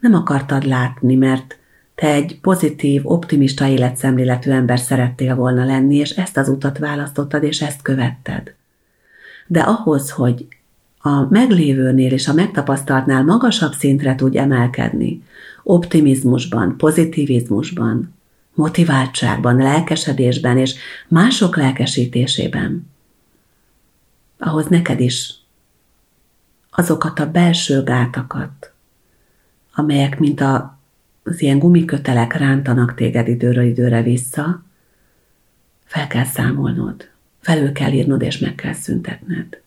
nem 0.00 0.14
akartad 0.14 0.64
látni, 0.64 1.14
mert 1.14 1.58
te 1.94 2.12
egy 2.12 2.40
pozitív, 2.40 3.00
optimista 3.04 3.66
életszemléletű 3.66 4.50
ember 4.50 4.78
szerettél 4.78 5.34
volna 5.34 5.64
lenni, 5.64 5.96
és 5.96 6.10
ezt 6.10 6.36
az 6.36 6.48
utat 6.48 6.78
választottad, 6.78 7.42
és 7.42 7.62
ezt 7.62 7.82
követted. 7.82 8.54
De 9.46 9.60
ahhoz, 9.60 10.10
hogy 10.10 10.46
a 10.98 11.30
meglévőnél 11.30 12.12
és 12.12 12.28
a 12.28 12.32
megtapasztaltnál 12.32 13.24
magasabb 13.24 13.72
szintre 13.72 14.14
tudj 14.14 14.38
emelkedni, 14.38 15.22
optimizmusban, 15.62 16.76
pozitivizmusban, 16.76 18.14
motiváltságban, 18.54 19.56
lelkesedésben 19.56 20.58
és 20.58 20.74
mások 21.08 21.56
lelkesítésében, 21.56 22.90
ahhoz 24.38 24.66
neked 24.66 25.00
is 25.00 25.34
azokat 26.70 27.18
a 27.18 27.30
belső 27.30 27.82
gátakat, 27.82 28.72
amelyek, 29.74 30.18
mint 30.18 30.40
a, 30.40 30.78
az 31.22 31.40
ilyen 31.40 31.58
gumikötelek 31.58 32.32
rántanak 32.32 32.94
téged 32.94 33.28
időről 33.28 33.64
időre 33.64 34.02
vissza, 34.02 34.62
fel 35.84 36.06
kell 36.06 36.24
számolnod, 36.24 37.10
felül 37.40 37.72
kell 37.72 37.92
írnod 37.92 38.22
és 38.22 38.38
meg 38.38 38.54
kell 38.54 38.72
szüntetned. 38.72 39.60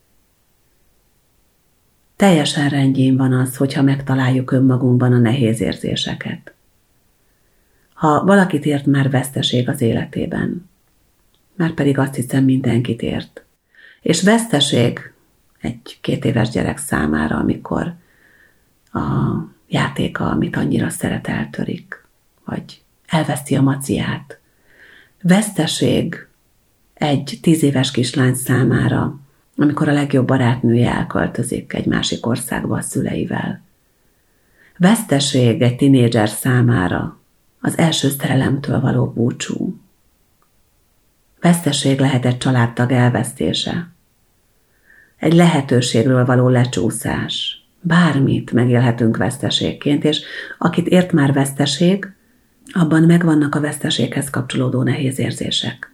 Teljesen 2.16 2.70
rendjén 2.70 3.18
van 3.18 3.34
az, 3.34 3.58
hogyha 3.58 3.82
megtaláljuk 3.82 4.52
önmagunkban 4.52 5.14
a 5.14 5.18
nehéz 5.18 5.62
érzéseket. 5.62 6.54
Ha 7.94 8.24
valakit 8.24 8.66
ért 8.66 8.86
már 8.86 9.10
veszteség 9.10 9.70
az 9.70 9.82
életében, 9.82 10.70
már 11.56 11.74
pedig 11.74 11.98
azt 11.98 12.16
hiszem 12.16 12.44
mindenkit 12.44 13.02
ért. 13.02 13.44
És 14.02 14.22
veszteség 14.22 15.14
egy 15.62 15.98
két 16.02 16.26
éves 16.26 16.50
gyerek 16.50 16.78
számára, 16.78 17.38
amikor 17.38 17.94
a 18.92 19.02
játéka, 19.74 20.30
amit 20.30 20.56
annyira 20.56 20.90
szeret, 20.90 21.28
eltörik, 21.28 22.06
vagy 22.46 22.82
elveszti 23.08 23.56
a 23.56 23.62
maciát. 23.62 24.40
Veszteség 25.22 26.28
egy 26.94 27.40
tíz 27.42 27.64
éves 27.64 27.92
kislány 27.92 28.34
számára, 28.36 29.20
amikor 29.58 29.88
a 29.88 29.94
legjobb 29.94 30.28
barátnője 30.28 30.94
elköltözik 30.94 31.74
egy 31.74 31.86
másik 31.86 32.26
országba 32.26 32.78
a 32.78 32.82
szüleivel. 32.82 33.62
Veszteség 34.78 35.62
egy 35.62 35.76
tinédzser 35.76 36.30
számára 36.30 37.20
az 37.62 37.78
első 37.78 38.10
szerelemtől 38.10 38.80
való 38.80 39.06
búcsú. 39.06 39.80
Veszteség 41.40 42.00
lehet 42.00 42.26
egy 42.26 42.38
családtag 42.38 42.92
elvesztése, 42.92 43.92
egy 45.18 45.34
lehetőségről 45.34 46.26
való 46.26 46.48
lecsúszás. 46.48 47.63
Bármit 47.86 48.52
megélhetünk 48.52 49.18
veszteségként, 49.18 50.04
és 50.04 50.22
akit 50.58 50.88
ért 50.88 51.12
már 51.12 51.34
veszteség, 51.34 52.14
abban 52.72 53.04
megvannak 53.04 53.56
a 53.56 53.60
veszteséghez 53.60 54.30
kapcsolódó 54.30 54.84
nehéz 54.84 55.20
érzések. 55.20 55.92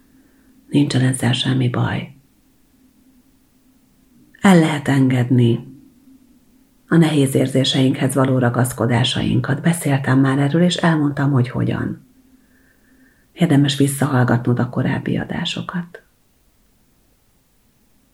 Nincsen 0.68 1.00
ezzel 1.00 1.32
semmi 1.32 1.68
baj. 1.68 2.14
El 4.40 4.58
lehet 4.58 4.88
engedni 4.88 5.68
a 6.88 6.96
nehéz 6.96 7.34
érzéseinkhez 7.34 8.14
való 8.14 8.38
ragaszkodásainkat. 8.38 9.62
Beszéltem 9.62 10.18
már 10.18 10.38
erről, 10.38 10.62
és 10.62 10.76
elmondtam, 10.76 11.30
hogy 11.30 11.48
hogyan. 11.48 12.06
Érdemes 13.32 13.76
visszahallgatnod 13.76 14.58
a 14.58 14.68
korábbi 14.68 15.18
adásokat. 15.18 16.02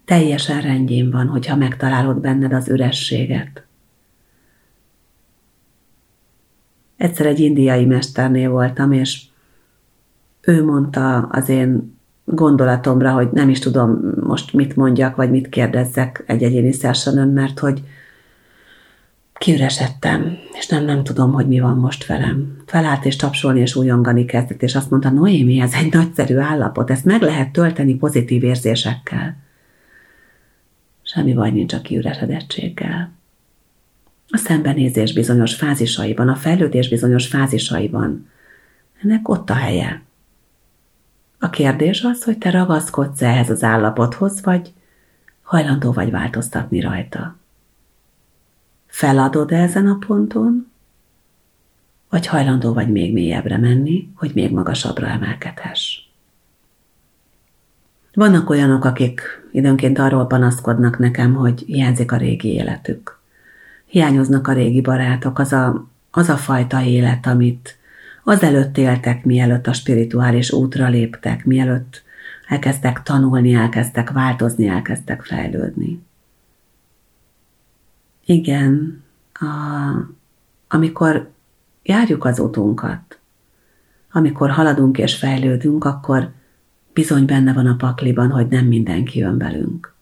Teljesen 0.06 0.60
rendjén 0.60 1.10
van, 1.10 1.26
hogyha 1.26 1.56
megtalálod 1.56 2.20
benned 2.20 2.52
az 2.52 2.68
ürességet. 2.68 3.64
Egyszer 6.96 7.26
egy 7.26 7.40
indiai 7.40 7.84
mesternél 7.84 8.50
voltam, 8.50 8.92
és 8.92 9.22
ő 10.40 10.64
mondta 10.64 11.18
az 11.18 11.48
én 11.48 11.98
gondolatomra, 12.24 13.12
hogy 13.12 13.28
nem 13.32 13.48
is 13.48 13.58
tudom 13.58 14.12
most 14.20 14.52
mit 14.52 14.76
mondjak, 14.76 15.16
vagy 15.16 15.30
mit 15.30 15.48
kérdezzek 15.48 16.24
egy 16.26 16.42
egyéni 16.42 16.72
sessionon, 16.72 17.28
mert 17.28 17.58
hogy 17.58 17.82
kiüresedtem, 19.32 20.36
és 20.52 20.66
nem, 20.66 20.84
nem 20.84 21.04
tudom, 21.04 21.32
hogy 21.32 21.48
mi 21.48 21.60
van 21.60 21.76
most 21.76 22.06
velem. 22.06 22.56
Felállt 22.66 23.04
és 23.04 23.16
tapsolni 23.16 23.60
és 23.60 23.76
újongani 23.76 24.24
kezdett, 24.24 24.62
és 24.62 24.74
azt 24.74 24.90
mondta, 24.90 25.10
Noémi, 25.10 25.60
ez 25.60 25.72
egy 25.72 25.92
nagyszerű 25.92 26.36
állapot, 26.36 26.90
ezt 26.90 27.04
meg 27.04 27.20
lehet 27.22 27.52
tölteni 27.52 27.94
pozitív 27.94 28.42
érzésekkel. 28.42 29.44
Semmi 31.08 31.32
baj 31.34 31.50
nincs 31.50 31.72
a 31.72 31.80
kiüresedettséggel. 31.80 33.10
A 34.28 34.36
szembenézés 34.36 35.12
bizonyos 35.12 35.54
fázisaiban, 35.54 36.28
a 36.28 36.34
fejlődés 36.34 36.88
bizonyos 36.88 37.26
fázisaiban. 37.26 38.28
Ennek 39.02 39.28
ott 39.28 39.50
a 39.50 39.54
helye. 39.54 40.02
A 41.38 41.50
kérdés 41.50 42.02
az, 42.02 42.24
hogy 42.24 42.38
te 42.38 42.50
ragaszkodsz 42.50 43.22
ehhez 43.22 43.50
az 43.50 43.62
állapothoz, 43.62 44.42
vagy 44.42 44.72
hajlandó 45.42 45.92
vagy 45.92 46.10
változtatni 46.10 46.80
rajta. 46.80 47.36
Feladod 48.86 49.52
-e 49.52 49.62
ezen 49.62 49.86
a 49.86 49.98
ponton, 50.06 50.70
vagy 52.08 52.26
hajlandó 52.26 52.72
vagy 52.72 52.88
még 52.88 53.12
mélyebbre 53.12 53.58
menni, 53.58 54.10
hogy 54.14 54.30
még 54.34 54.52
magasabbra 54.52 55.06
emelkedhess. 55.06 56.05
Vannak 58.16 58.50
olyanok, 58.50 58.84
akik 58.84 59.20
időnként 59.52 59.98
arról 59.98 60.26
panaszkodnak 60.26 60.98
nekem, 60.98 61.34
hogy 61.34 61.62
hiányzik 61.66 62.12
a 62.12 62.16
régi 62.16 62.52
életük. 62.52 63.18
Hiányoznak 63.86 64.48
a 64.48 64.52
régi 64.52 64.80
barátok, 64.80 65.38
az 65.38 65.52
a, 65.52 65.86
az 66.10 66.28
a 66.28 66.36
fajta 66.36 66.82
élet, 66.82 67.26
amit 67.26 67.78
azelőtt 68.24 68.78
éltek, 68.78 69.24
mielőtt 69.24 69.66
a 69.66 69.72
spirituális 69.72 70.52
útra 70.52 70.88
léptek, 70.88 71.44
mielőtt 71.44 72.02
elkezdtek 72.48 73.02
tanulni, 73.02 73.54
elkezdtek 73.54 74.10
változni, 74.10 74.66
elkezdtek 74.66 75.22
fejlődni. 75.22 76.02
Igen, 78.24 79.02
a, 79.32 79.46
amikor 80.68 81.30
járjuk 81.82 82.24
az 82.24 82.38
utunkat, 82.38 83.18
amikor 84.12 84.50
haladunk 84.50 84.98
és 84.98 85.16
fejlődünk, 85.16 85.84
akkor 85.84 86.34
bizony 86.96 87.24
benne 87.24 87.52
van 87.52 87.66
a 87.66 87.76
pakliban, 87.76 88.30
hogy 88.30 88.48
nem 88.48 88.66
mindenki 88.66 89.18
jön 89.18 89.38
velünk. 89.38 89.94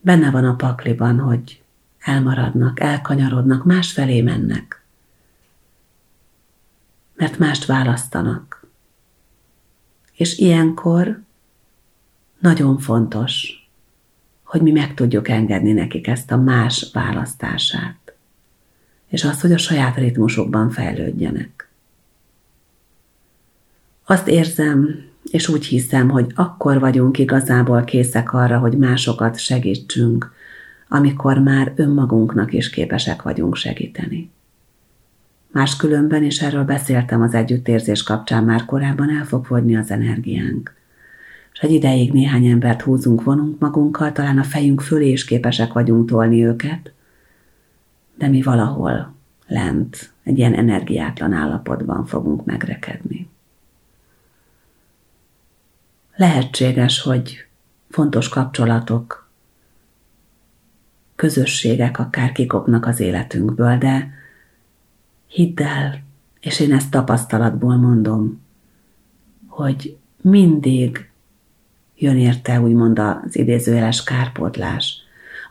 Benne 0.00 0.30
van 0.30 0.44
a 0.44 0.54
pakliban, 0.54 1.18
hogy 1.18 1.62
elmaradnak, 1.98 2.80
elkanyarodnak, 2.80 3.64
másfelé 3.64 4.20
mennek. 4.20 4.84
Mert 7.14 7.38
mást 7.38 7.64
választanak. 7.64 8.66
És 10.12 10.38
ilyenkor 10.38 11.20
nagyon 12.38 12.78
fontos, 12.78 13.66
hogy 14.42 14.62
mi 14.62 14.70
meg 14.70 14.94
tudjuk 14.94 15.28
engedni 15.28 15.72
nekik 15.72 16.06
ezt 16.06 16.30
a 16.30 16.36
más 16.36 16.90
választását, 16.92 18.14
és 19.08 19.24
azt, 19.24 19.40
hogy 19.40 19.52
a 19.52 19.58
saját 19.58 19.96
ritmusokban 19.96 20.70
fejlődjenek. 20.70 21.68
Azt 24.04 24.28
érzem, 24.28 25.05
és 25.30 25.48
úgy 25.48 25.64
hiszem, 25.64 26.08
hogy 26.08 26.26
akkor 26.34 26.80
vagyunk 26.80 27.18
igazából 27.18 27.84
készek 27.84 28.32
arra, 28.32 28.58
hogy 28.58 28.76
másokat 28.76 29.38
segítsünk, 29.38 30.32
amikor 30.88 31.38
már 31.38 31.72
önmagunknak 31.76 32.52
is 32.52 32.70
képesek 32.70 33.22
vagyunk 33.22 33.56
segíteni. 33.56 34.30
Máskülönben, 35.52 36.24
és 36.24 36.42
erről 36.42 36.64
beszéltem 36.64 37.22
az 37.22 37.34
együttérzés 37.34 38.02
kapcsán 38.02 38.44
már 38.44 38.64
korábban, 38.64 39.10
el 39.10 39.24
fog 39.24 39.44
fogyni 39.44 39.76
az 39.76 39.90
energiánk 39.90 40.74
és 41.56 41.62
egy 41.62 41.72
ideig 41.72 42.12
néhány 42.12 42.46
embert 42.46 42.82
húzunk, 42.82 43.22
vonunk 43.22 43.58
magunkkal, 43.58 44.12
talán 44.12 44.38
a 44.38 44.42
fejünk 44.42 44.80
fölé 44.80 45.10
is 45.10 45.24
képesek 45.24 45.72
vagyunk 45.72 46.08
tolni 46.08 46.44
őket, 46.44 46.92
de 48.18 48.28
mi 48.28 48.42
valahol 48.42 49.14
lent, 49.46 50.12
egy 50.22 50.38
ilyen 50.38 50.54
energiátlan 50.54 51.32
állapotban 51.32 52.06
fogunk 52.06 52.44
megrekedni. 52.44 53.28
Lehetséges, 56.16 57.00
hogy 57.00 57.46
fontos 57.90 58.28
kapcsolatok, 58.28 59.28
közösségek 61.14 61.98
akár 61.98 62.32
kikopnak 62.32 62.86
az 62.86 63.00
életünkből, 63.00 63.78
de 63.78 64.10
hidd 65.26 65.62
el, 65.62 66.02
és 66.40 66.60
én 66.60 66.72
ezt 66.72 66.90
tapasztalatból 66.90 67.76
mondom, 67.76 68.40
hogy 69.46 69.96
mindig 70.20 71.10
jön 71.96 72.16
érte 72.16 72.60
úgymond 72.60 72.98
az 72.98 73.36
idézőjeles 73.36 74.02
kárpótlás. 74.02 74.98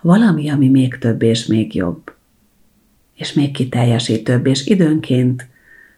Valami, 0.01 0.49
ami 0.49 0.69
még 0.69 0.97
több 0.97 1.21
és 1.21 1.45
még 1.45 1.75
jobb. 1.75 2.13
És 3.13 3.33
még 3.33 3.51
kiteljesítőbb, 3.51 4.45
és 4.45 4.65
időnként, 4.65 5.47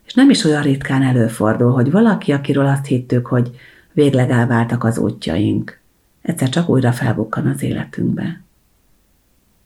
és 0.05 0.13
nem 0.13 0.29
is 0.29 0.43
olyan 0.43 0.61
ritkán 0.61 1.03
előfordul, 1.03 1.71
hogy 1.71 1.91
valaki, 1.91 2.31
akiről 2.31 2.65
azt 2.65 2.85
hittük, 2.85 3.27
hogy 3.27 3.51
végleg 3.97 4.29
elváltak 4.29 4.83
az 4.83 4.97
útjaink, 4.97 5.79
egyszer 6.21 6.49
csak 6.49 6.69
újra 6.69 6.91
felbukkan 6.91 7.47
az 7.47 7.63
életünkbe. 7.63 8.41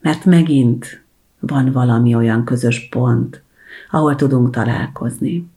Mert 0.01 0.25
megint 0.25 1.03
van 1.39 1.71
valami 1.71 2.15
olyan 2.15 2.45
közös 2.45 2.87
pont, 2.89 3.41
ahol 3.89 4.15
tudunk 4.15 4.49
találkozni. 4.49 5.49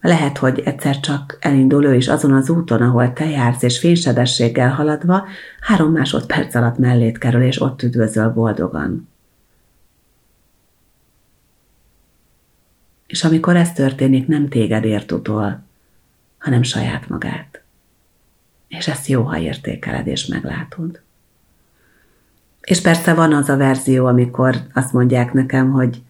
Lehet, 0.00 0.38
hogy 0.38 0.60
egyszer 0.60 1.00
csak 1.00 1.38
elindul 1.40 1.84
ő 1.84 1.94
is 1.94 2.08
azon 2.08 2.32
az 2.32 2.50
úton, 2.50 2.82
ahol 2.82 3.12
te 3.12 3.24
jársz, 3.24 3.62
és 3.62 3.78
fénysebességgel 3.78 4.70
haladva, 4.70 5.26
három 5.60 5.92
másodperc 5.92 6.54
alatt 6.54 6.78
mellét 6.78 7.18
kerül, 7.18 7.42
és 7.42 7.60
ott 7.60 7.82
üdvözöl 7.82 8.30
boldogan. 8.30 9.08
És 13.06 13.24
amikor 13.24 13.56
ez 13.56 13.72
történik, 13.72 14.26
nem 14.26 14.48
téged 14.48 14.84
ért 14.84 15.12
utol, 15.12 15.70
hanem 16.42 16.62
saját 16.62 17.08
magát. 17.08 17.62
És 18.68 18.88
ezt 18.88 19.06
jó, 19.06 19.22
ha 19.22 19.38
értékeled 19.38 20.06
és 20.06 20.26
meglátod. 20.26 21.00
És 22.60 22.80
persze 22.80 23.14
van 23.14 23.32
az 23.32 23.48
a 23.48 23.56
verzió, 23.56 24.06
amikor 24.06 24.56
azt 24.72 24.92
mondják 24.92 25.32
nekem, 25.32 25.70
hogy 25.70 26.02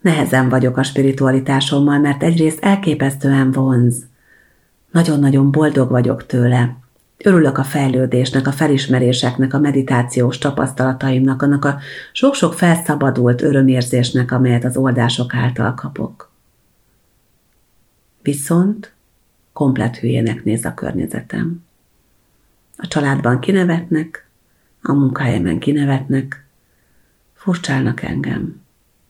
Nehezen 0.00 0.48
vagyok 0.48 0.76
a 0.76 0.82
spiritualitásommal, 0.82 1.98
mert 1.98 2.22
egyrészt 2.22 2.64
elképesztően 2.64 3.50
vonz. 3.50 4.06
Nagyon-nagyon 4.90 5.50
boldog 5.50 5.90
vagyok 5.90 6.26
tőle. 6.26 6.76
Örülök 7.16 7.58
a 7.58 7.64
fejlődésnek, 7.64 8.46
a 8.46 8.52
felismeréseknek, 8.52 9.54
a 9.54 9.58
meditációs 9.58 10.38
tapasztalataimnak, 10.38 11.42
annak 11.42 11.64
a 11.64 11.78
sok-sok 12.12 12.54
felszabadult 12.54 13.42
örömérzésnek, 13.42 14.32
amelyet 14.32 14.64
az 14.64 14.76
oldások 14.76 15.34
által 15.34 15.74
kapok. 15.74 16.30
Viszont 18.22 18.92
komplet 19.58 19.96
hülyének 19.96 20.44
néz 20.44 20.64
a 20.64 20.74
környezetem. 20.74 21.64
A 22.76 22.86
családban 22.86 23.40
kinevetnek, 23.40 24.28
a 24.82 24.92
munkahelyemen 24.92 25.58
kinevetnek, 25.58 26.44
furcsálnak 27.34 28.02
engem 28.02 28.60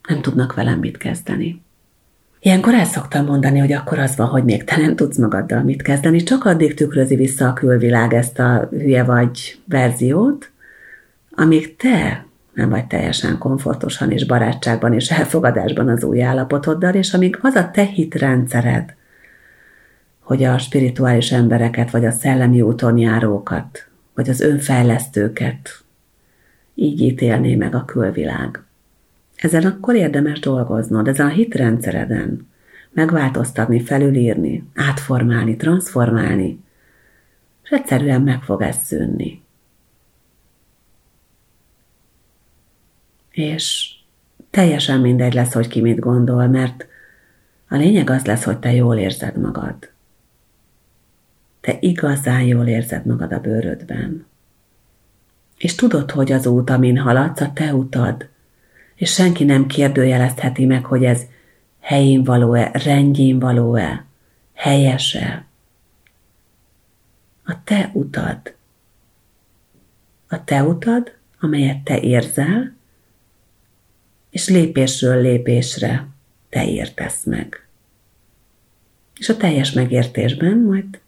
nem 0.09 0.21
tudnak 0.21 0.55
velem 0.55 0.79
mit 0.79 0.97
kezdeni. 0.97 1.63
Ilyenkor 2.41 2.75
el 2.75 2.85
szoktam 2.85 3.25
mondani, 3.25 3.59
hogy 3.59 3.73
akkor 3.73 3.99
az 3.99 4.17
van, 4.17 4.27
hogy 4.27 4.45
még 4.45 4.65
te 4.65 4.77
nem 4.77 4.97
tudsz 4.97 5.19
magaddal 5.19 5.63
mit 5.63 5.83
kezdeni, 5.83 6.23
csak 6.23 6.45
addig 6.45 6.75
tükrözi 6.75 7.17
vissza 7.17 7.49
a 7.49 7.53
külvilág 7.53 8.15
ezt 8.15 8.39
a 8.39 8.69
hülye 8.71 9.05
vagy 9.05 9.61
verziót, 9.65 10.51
amíg 11.31 11.77
te 11.77 12.27
nem 12.55 12.69
vagy 12.69 12.87
teljesen 12.87 13.39
komfortosan 13.39 14.11
és 14.11 14.27
barátságban 14.27 14.93
és 14.95 15.11
elfogadásban 15.11 15.89
az 15.89 16.05
új 16.05 16.23
állapotoddal, 16.23 16.95
és 16.95 17.15
amíg 17.15 17.39
az 17.43 17.55
a 17.55 17.71
te 17.71 17.85
hitrendszered, 17.85 18.97
hogy 20.29 20.45
a 20.45 20.59
spirituális 20.59 21.33
embereket, 21.33 21.91
vagy 21.91 22.05
a 22.05 22.11
szellemi 22.11 22.61
úton 22.61 22.99
járókat, 22.99 23.89
vagy 24.15 24.29
az 24.29 24.41
önfejlesztőket 24.41 25.85
így 26.75 27.01
ítélné 27.01 27.55
meg 27.55 27.75
a 27.75 27.85
külvilág. 27.85 28.63
Ezen 29.37 29.67
akkor 29.67 29.95
érdemes 29.95 30.41
dolgoznod, 30.41 31.09
ezen 31.09 31.27
a 31.27 31.31
hitrendszereden 31.31 32.49
megváltoztatni, 32.91 33.81
felülírni, 33.81 34.65
átformálni, 34.75 35.57
transformálni, 35.57 36.61
és 37.65 37.71
egyszerűen 37.71 38.23
meg 38.23 38.43
fog 38.43 38.63
ez 38.63 38.77
szűnni. 38.77 39.43
És 43.31 43.95
teljesen 44.51 45.01
mindegy 45.01 45.35
lesz, 45.35 45.53
hogy 45.53 45.69
ki 45.69 45.81
mit 45.81 45.99
gondol, 45.99 46.47
mert 46.47 46.87
a 47.69 47.77
lényeg 47.77 48.11
az 48.11 48.25
lesz, 48.25 48.45
hogy 48.45 48.59
te 48.59 48.73
jól 48.73 48.97
érzed 48.97 49.37
magad. 49.37 49.97
Te 51.69 51.77
igazán 51.81 52.43
jól 52.43 52.67
érzed 52.67 53.07
magad 53.07 53.33
a 53.33 53.41
bőrödben. 53.41 54.27
És 55.59 55.75
tudod, 55.75 56.11
hogy 56.11 56.33
az 56.33 56.47
út, 56.47 56.71
amin 56.71 56.99
haladsz, 56.99 57.41
a 57.41 57.53
te 57.53 57.75
utad, 57.75 58.29
és 58.95 59.13
senki 59.13 59.45
nem 59.45 59.67
kérdőjelezheti 59.67 60.65
meg, 60.65 60.85
hogy 60.85 61.05
ez 61.05 61.23
helyén 61.81 62.25
való-e, 62.25 62.71
rendjén 62.73 63.39
való-e, 63.39 64.05
helyese. 64.55 65.45
A 67.45 67.65
te 67.65 67.91
utad. 67.93 68.55
A 70.29 70.45
te 70.45 70.63
utad, 70.63 71.15
amelyet 71.41 71.85
te 71.85 72.01
érzel, 72.01 72.77
és 74.31 74.49
lépésről 74.49 75.23
lépésre 75.23 76.07
te 76.49 76.67
értesz 76.67 77.25
meg. 77.25 77.67
És 79.19 79.29
a 79.29 79.37
teljes 79.37 79.73
megértésben 79.73 80.59
majd, 80.59 81.01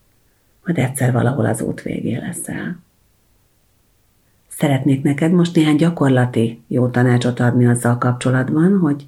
majd 0.64 0.78
egyszer 0.78 1.12
valahol 1.12 1.46
az 1.46 1.60
út 1.60 1.82
végé 1.82 2.16
leszel. 2.16 2.78
Szeretnék 4.48 5.02
neked 5.02 5.32
most 5.32 5.54
néhány 5.54 5.76
gyakorlati 5.76 6.62
jó 6.66 6.88
tanácsot 6.88 7.40
adni 7.40 7.66
azzal 7.66 7.98
kapcsolatban, 7.98 8.78
hogy 8.78 9.06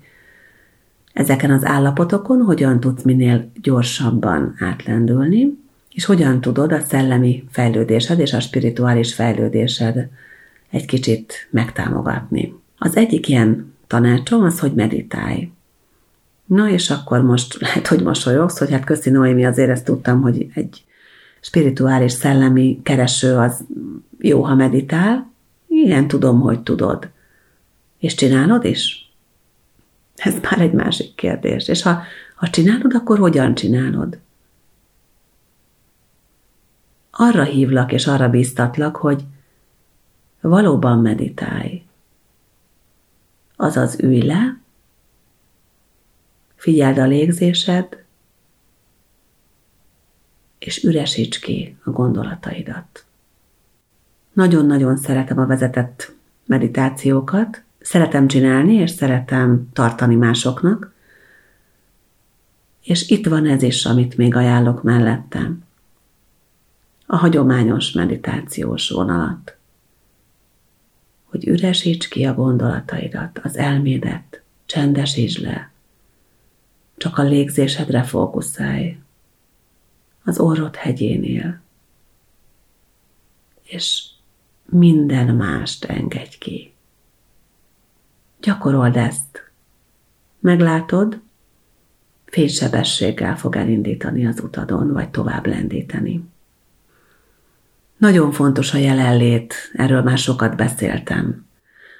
ezeken 1.12 1.50
az 1.50 1.64
állapotokon 1.64 2.42
hogyan 2.42 2.80
tudsz 2.80 3.02
minél 3.02 3.50
gyorsabban 3.62 4.54
átlendülni, 4.58 5.58
és 5.94 6.04
hogyan 6.04 6.40
tudod 6.40 6.72
a 6.72 6.80
szellemi 6.80 7.44
fejlődésed 7.50 8.18
és 8.18 8.32
a 8.32 8.40
spirituális 8.40 9.14
fejlődésed 9.14 10.08
egy 10.70 10.86
kicsit 10.86 11.48
megtámogatni. 11.50 12.54
Az 12.78 12.96
egyik 12.96 13.28
ilyen 13.28 13.74
tanácsom 13.86 14.42
az, 14.42 14.58
hogy 14.58 14.72
meditálj. 14.74 15.50
Na 16.44 16.68
és 16.68 16.90
akkor 16.90 17.22
most 17.22 17.60
lehet, 17.60 17.86
hogy 17.86 18.02
mosolyogsz, 18.02 18.58
hogy 18.58 18.70
hát 18.70 18.84
köszi 18.84 19.10
Noémi, 19.10 19.44
azért 19.44 19.70
ezt 19.70 19.84
tudtam, 19.84 20.20
hogy 20.20 20.46
egy 20.54 20.84
spirituális 21.42 22.12
szellemi 22.12 22.80
kereső 22.82 23.36
az 23.36 23.64
jó, 24.18 24.42
ha 24.42 24.54
meditál, 24.54 25.30
igen, 25.66 26.08
tudom, 26.08 26.40
hogy 26.40 26.60
tudod. 26.60 27.10
És 27.98 28.14
csinálod 28.14 28.64
is? 28.64 29.12
Ez 30.16 30.34
már 30.42 30.60
egy 30.60 30.72
másik 30.72 31.14
kérdés. 31.14 31.68
És 31.68 31.82
ha, 31.82 32.02
ha 32.34 32.48
csinálod, 32.50 32.94
akkor 32.94 33.18
hogyan 33.18 33.54
csinálod? 33.54 34.18
Arra 37.10 37.42
hívlak 37.42 37.92
és 37.92 38.06
arra 38.06 38.28
bíztatlak, 38.28 38.96
hogy 38.96 39.24
valóban 40.40 40.98
meditálj. 40.98 41.82
Azaz 43.56 44.00
ülj 44.00 44.20
le, 44.20 44.58
figyeld 46.54 46.98
a 46.98 47.06
légzésed, 47.06 48.01
és 50.64 50.82
üresíts 50.82 51.40
ki 51.40 51.76
a 51.84 51.90
gondolataidat. 51.90 53.04
Nagyon-nagyon 54.32 54.96
szeretem 54.96 55.38
a 55.38 55.46
vezetett 55.46 56.14
meditációkat, 56.46 57.62
szeretem 57.80 58.26
csinálni, 58.26 58.74
és 58.74 58.90
szeretem 58.90 59.68
tartani 59.72 60.14
másoknak, 60.14 60.92
és 62.82 63.08
itt 63.08 63.26
van 63.26 63.46
ez 63.46 63.62
is, 63.62 63.84
amit 63.84 64.16
még 64.16 64.34
ajánlok 64.34 64.82
mellettem. 64.82 65.64
A 67.06 67.16
hagyományos 67.16 67.92
meditációs 67.92 68.90
vonalat. 68.90 69.56
Hogy 71.24 71.48
üresíts 71.48 72.08
ki 72.08 72.24
a 72.24 72.34
gondolataidat, 72.34 73.40
az 73.42 73.56
elmédet, 73.56 74.42
csendesíts 74.66 75.38
le. 75.38 75.70
Csak 76.96 77.18
a 77.18 77.22
légzésedre 77.22 78.02
fókuszálj. 78.02 78.96
Az 80.24 80.38
orrod 80.38 80.76
hegyénél. 80.76 81.60
És 83.62 84.04
minden 84.64 85.34
mást 85.34 85.84
engedj 85.84 86.38
ki. 86.38 86.74
Gyakorold 88.40 88.96
ezt. 88.96 89.50
Meglátod, 90.40 91.20
fénysebességgel 92.24 93.36
fog 93.36 93.56
elindítani 93.56 94.26
az 94.26 94.40
utadon, 94.40 94.92
vagy 94.92 95.08
tovább 95.10 95.46
lendíteni. 95.46 96.24
Nagyon 97.96 98.32
fontos 98.32 98.74
a 98.74 98.78
jelenlét, 98.78 99.54
erről 99.72 100.02
már 100.02 100.18
sokat 100.18 100.56
beszéltem. 100.56 101.46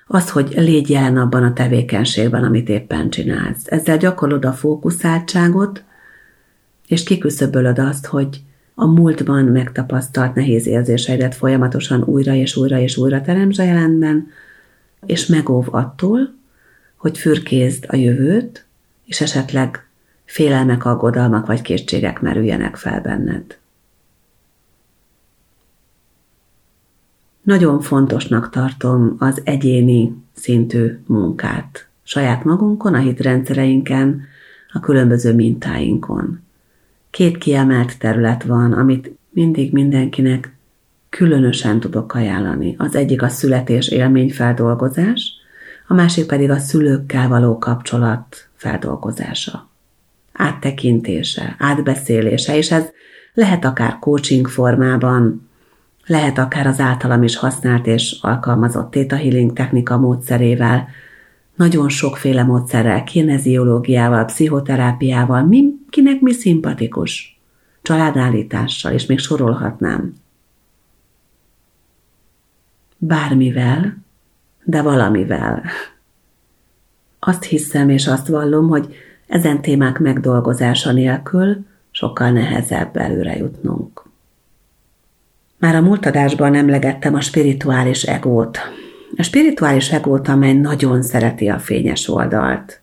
Az, 0.07 0.31
hogy 0.31 0.53
légy 0.57 0.91
jelen 0.91 1.17
abban 1.17 1.43
a 1.43 1.53
tevékenységben, 1.53 2.45
amit 2.45 2.69
éppen 2.69 3.11
csinálsz. 3.11 3.63
Ezzel 3.67 3.97
gyakorlod 3.97 4.45
a 4.45 4.53
fókuszáltságot, 4.53 5.85
és 6.89 7.03
kiküszöbölöd 7.03 7.79
azt, 7.79 8.07
hogy 8.07 8.43
a 8.75 8.87
múltban 8.87 9.45
megtapasztalt 9.45 10.35
nehéz 10.35 10.67
érzéseidet 10.67 11.35
folyamatosan 11.35 12.03
újra 12.05 12.35
és 12.35 12.57
újra 12.57 12.79
és 12.79 12.97
újra 12.97 13.21
teremts 13.21 13.59
a 13.59 13.63
jelenben, 13.63 14.29
és 15.07 15.27
megóv 15.27 15.67
attól, 15.71 16.35
hogy 16.97 17.19
fürkézd 17.19 17.85
a 17.89 17.97
jövőt, 17.97 18.65
és 19.07 19.21
esetleg 19.21 19.87
félelmek, 20.25 20.85
aggodalmak 20.85 21.47
vagy 21.47 21.63
készségek 21.63 22.21
merüljenek 22.21 22.77
fel 22.77 23.01
benned. 23.01 23.59
Nagyon 27.43 27.81
fontosnak 27.81 28.51
tartom 28.51 29.17
az 29.19 29.41
egyéni 29.45 30.15
szintű 30.33 30.99
munkát, 31.07 31.89
saját 32.03 32.45
magunkon, 32.45 32.95
a 32.95 32.99
hitrendszereinken, 32.99 34.23
a 34.73 34.81
különböző 34.81 35.35
mintáinkon. 35.35 36.41
Két 37.13 37.39
kiemelt 37.39 37.99
terület 37.99 38.43
van, 38.43 38.73
amit 38.73 39.11
mindig 39.31 39.73
mindenkinek 39.73 40.57
különösen 41.09 41.81
tudok 41.81 42.15
ajánlani. 42.15 42.75
Az 42.79 42.95
egyik 42.95 43.23
a 43.23 43.29
születés 43.29 43.89
élményfeldolgozás, 43.89 45.33
a 45.89 45.95
másik 45.95 46.27
pedig 46.27 46.51
a 46.51 46.59
szülőkkel 46.59 47.29
való 47.29 47.59
kapcsolat 47.59 48.49
feldolgozása. 48.55 49.71
Áttekintése, 50.33 51.57
átbeszélése, 51.59 52.57
és 52.57 52.71
ez 52.71 52.85
lehet 53.35 53.65
akár 53.65 53.99
coaching 53.99 54.49
formában, 54.49 55.49
lehet 56.07 56.39
akár 56.39 56.67
az 56.67 56.81
általam 56.81 57.23
is 57.23 57.37
használt 57.37 57.87
és 57.87 58.19
alkalmazott 58.21 58.91
Theta 58.91 59.17
Healing 59.17 59.53
technika 59.53 59.99
módszerével, 59.99 60.89
nagyon 61.55 61.89
sokféle 61.89 62.43
módszerrel, 62.43 63.05
kineziológiával, 63.05 64.25
pszichoterápiával, 64.25 65.43
mi, 65.43 65.81
kinek 65.93 66.21
mi 66.21 66.33
szimpatikus, 66.33 67.41
családállítással, 67.83 68.93
és 68.93 69.07
még 69.07 69.19
sorolhatnám. 69.19 70.15
Bármivel, 72.97 73.97
de 74.65 74.83
valamivel. 74.83 75.63
Azt 77.19 77.45
hiszem 77.45 77.89
és 77.89 78.07
azt 78.07 78.27
vallom, 78.27 78.69
hogy 78.69 78.95
ezen 79.27 79.63
témák 79.63 79.99
megdolgozása 79.99 80.93
nélkül 80.93 81.67
sokkal 81.91 82.31
nehezebb 82.31 82.97
előre 82.97 83.37
jutnunk. 83.37 84.03
Már 85.59 85.75
a 85.75 85.81
múlt 85.81 86.07
adásban 86.07 86.55
emlegettem 86.55 87.15
a 87.15 87.21
spirituális 87.21 88.03
egót, 88.03 88.59
a 89.17 89.23
spirituális 89.23 89.91
egót, 89.91 90.29
amely 90.29 90.53
nagyon 90.53 91.03
szereti 91.03 91.49
a 91.49 91.59
fényes 91.59 92.09
oldalt. 92.09 92.82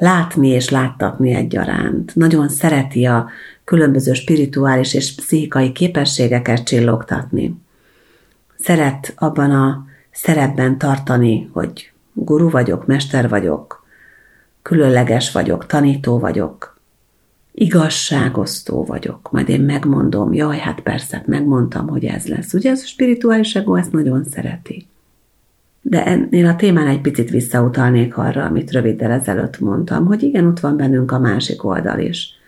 Látni 0.00 0.48
és 0.48 0.68
láttatni 0.68 1.32
egyaránt. 1.32 2.14
Nagyon 2.14 2.48
szereti 2.48 3.04
a 3.04 3.28
különböző 3.64 4.12
spirituális 4.12 4.94
és 4.94 5.14
pszichikai 5.14 5.72
képességeket 5.72 6.64
csillogtatni. 6.64 7.54
Szeret 8.58 9.12
abban 9.16 9.50
a 9.50 9.84
szerepben 10.10 10.78
tartani, 10.78 11.50
hogy 11.52 11.92
guru 12.12 12.50
vagyok, 12.50 12.86
mester 12.86 13.28
vagyok, 13.28 13.84
különleges 14.62 15.32
vagyok, 15.32 15.66
tanító 15.66 16.18
vagyok, 16.18 16.78
igazságosztó 17.52 18.84
vagyok, 18.84 19.30
majd 19.30 19.48
én 19.48 19.60
megmondom, 19.60 20.32
jaj, 20.32 20.58
hát 20.58 20.80
persze, 20.80 21.22
megmondtam, 21.26 21.88
hogy 21.88 22.04
ez 22.04 22.26
lesz. 22.26 22.52
Ugye 22.52 22.70
ez 22.70 22.80
a 22.82 22.86
spirituális 22.86 23.54
ego 23.54 23.74
ezt 23.74 23.92
nagyon 23.92 24.24
szereti. 24.24 24.86
De 25.82 26.06
ennél 26.06 26.46
a 26.46 26.56
témán 26.56 26.86
egy 26.86 27.00
picit 27.00 27.30
visszautalnék 27.30 28.16
arra, 28.16 28.44
amit 28.44 28.72
röviddel 28.72 29.10
ezelőtt 29.10 29.60
mondtam, 29.60 30.06
hogy 30.06 30.22
igen, 30.22 30.46
ott 30.46 30.60
van 30.60 30.76
bennünk 30.76 31.12
a 31.12 31.18
másik 31.18 31.64
oldal 31.64 31.98
is. 31.98 32.38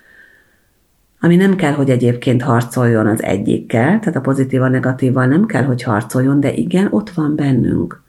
Ami 1.21 1.37
nem 1.37 1.57
kell, 1.57 1.73
hogy 1.73 1.91
egyébként 1.91 2.43
harcoljon 2.43 3.07
az 3.07 3.23
egyikkel, 3.23 3.99
tehát 3.99 4.17
a 4.17 4.21
pozitív 4.21 4.63
a 4.63 4.69
negatívval 4.69 5.27
nem 5.27 5.47
kell, 5.47 5.63
hogy 5.63 5.83
harcoljon, 5.83 6.41
de 6.41 6.53
igen, 6.53 6.89
ott 6.91 7.11
van 7.11 7.37
bennünk. 7.37 8.03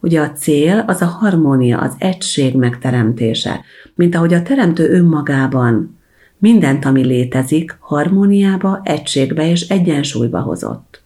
Ugye 0.00 0.20
a 0.20 0.32
cél 0.32 0.84
az 0.86 1.02
a 1.02 1.06
harmónia, 1.06 1.78
az 1.78 1.94
egység 1.98 2.56
megteremtése, 2.56 3.60
mint 3.94 4.14
ahogy 4.14 4.34
a 4.34 4.42
teremtő 4.42 4.90
önmagában 4.90 5.98
mindent, 6.38 6.84
ami 6.84 7.04
létezik, 7.04 7.76
harmóniába, 7.78 8.80
egységbe 8.84 9.50
és 9.50 9.68
egyensúlyba 9.68 10.40
hozott. 10.40 10.99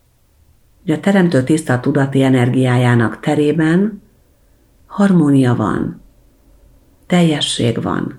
Ugye 0.84 0.94
a 0.94 1.00
teremtő 1.00 1.42
tiszta 1.42 1.80
tudati 1.80 2.22
energiájának 2.22 3.20
terében 3.20 4.02
harmónia 4.86 5.54
van, 5.54 6.00
teljesség 7.06 7.82
van. 7.82 8.18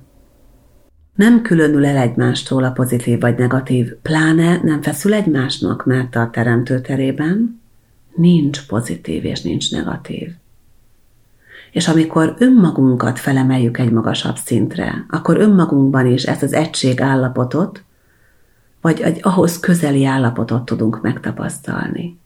Nem 1.15 1.41
különül 1.41 1.85
el 1.85 1.97
egymástól 1.97 2.63
a 2.63 2.71
pozitív 2.71 3.19
vagy 3.19 3.37
negatív, 3.37 3.93
pláne 4.01 4.59
nem 4.63 4.81
feszül 4.81 5.13
egymásnak, 5.13 5.85
mert 5.85 6.15
a 6.15 6.29
teremtő 6.31 6.81
terében 6.81 7.61
nincs 8.15 8.67
pozitív 8.67 9.25
és 9.25 9.41
nincs 9.41 9.71
negatív. 9.71 10.29
És 11.71 11.87
amikor 11.87 12.35
önmagunkat 12.37 13.19
felemeljük 13.19 13.77
egy 13.77 13.91
magasabb 13.91 14.35
szintre, 14.35 15.05
akkor 15.09 15.37
önmagunkban 15.37 16.05
is 16.05 16.23
ezt 16.23 16.43
az 16.43 16.53
egység 16.53 17.01
állapotot, 17.01 17.83
vagy 18.81 19.01
egy 19.01 19.19
ahhoz 19.21 19.59
közeli 19.59 20.05
állapotot 20.05 20.65
tudunk 20.65 21.01
megtapasztalni. 21.01 22.23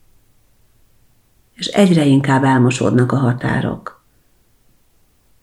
És 1.60 1.68
egyre 1.68 2.06
inkább 2.06 2.44
elmosódnak 2.44 3.12
a 3.12 3.18
határok. 3.18 4.04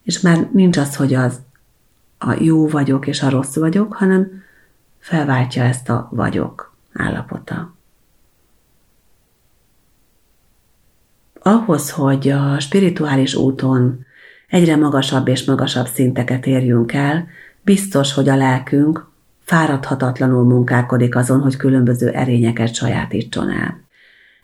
És 0.03 0.21
már 0.21 0.49
nincs 0.53 0.77
az, 0.77 0.97
hogy 0.97 1.15
az 1.15 1.41
a 2.19 2.33
jó 2.33 2.69
vagyok 2.69 3.07
és 3.07 3.23
a 3.23 3.31
rossz 3.31 3.55
vagyok, 3.55 3.93
hanem 3.93 4.43
felváltja 4.99 5.63
ezt 5.63 5.89
a 5.89 6.09
vagyok 6.11 6.75
állapota. 6.93 7.77
ahhoz, 11.47 11.91
hogy 11.91 12.29
a 12.29 12.61
spirituális 12.61 13.35
úton 13.35 14.05
egyre 14.49 14.77
magasabb 14.77 15.29
és 15.29 15.45
magasabb 15.45 15.87
szinteket 15.87 16.47
érjünk 16.47 16.93
el, 16.93 17.27
biztos, 17.63 18.15
hogy 18.15 18.29
a 18.29 18.37
lelkünk 18.37 19.07
fáradhatatlanul 19.45 20.45
munkálkodik 20.45 21.17
azon, 21.17 21.41
hogy 21.41 21.57
különböző 21.57 22.09
erényeket 22.09 22.75
sajátítson 22.75 23.51
el. 23.51 23.81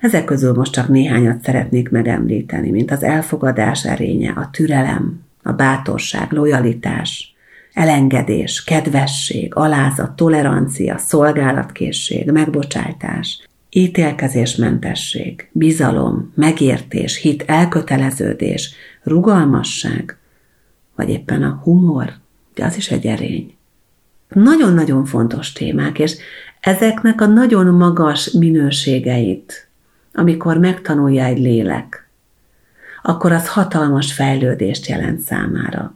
Ezek 0.03 0.25
közül 0.25 0.53
most 0.53 0.73
csak 0.73 0.89
néhányat 0.89 1.45
szeretnék 1.45 1.91
megemlíteni, 1.91 2.71
mint 2.71 2.91
az 2.91 3.03
elfogadás 3.03 3.85
erénye, 3.85 4.31
a 4.31 4.49
türelem, 4.51 5.21
a 5.43 5.53
bátorság, 5.53 6.33
lojalitás, 6.33 7.35
elengedés, 7.73 8.65
kedvesség, 8.65 9.55
alázat, 9.55 10.17
tolerancia, 10.17 10.99
szolgálatkészség, 10.99 12.31
megbocsájtás, 12.31 13.49
ítélkezésmentesség, 13.71 15.49
bizalom, 15.53 16.33
megértés, 16.35 17.17
hit, 17.17 17.45
elköteleződés, 17.47 18.75
rugalmasság, 19.03 20.17
vagy 20.97 21.09
éppen 21.09 21.43
a 21.43 21.61
humor, 21.63 22.13
de 22.55 22.65
az 22.65 22.77
is 22.77 22.91
egy 22.91 23.07
erény. 23.07 23.55
Nagyon-nagyon 24.29 25.05
fontos 25.05 25.53
témák, 25.53 25.99
és 25.99 26.17
ezeknek 26.61 27.21
a 27.21 27.27
nagyon 27.27 27.67
magas 27.67 28.31
minőségeit, 28.31 29.71
amikor 30.13 30.59
megtanulja 30.59 31.25
egy 31.25 31.39
lélek, 31.39 32.09
akkor 33.03 33.33
az 33.33 33.49
hatalmas 33.49 34.13
fejlődést 34.13 34.87
jelent 34.87 35.21
számára. 35.21 35.95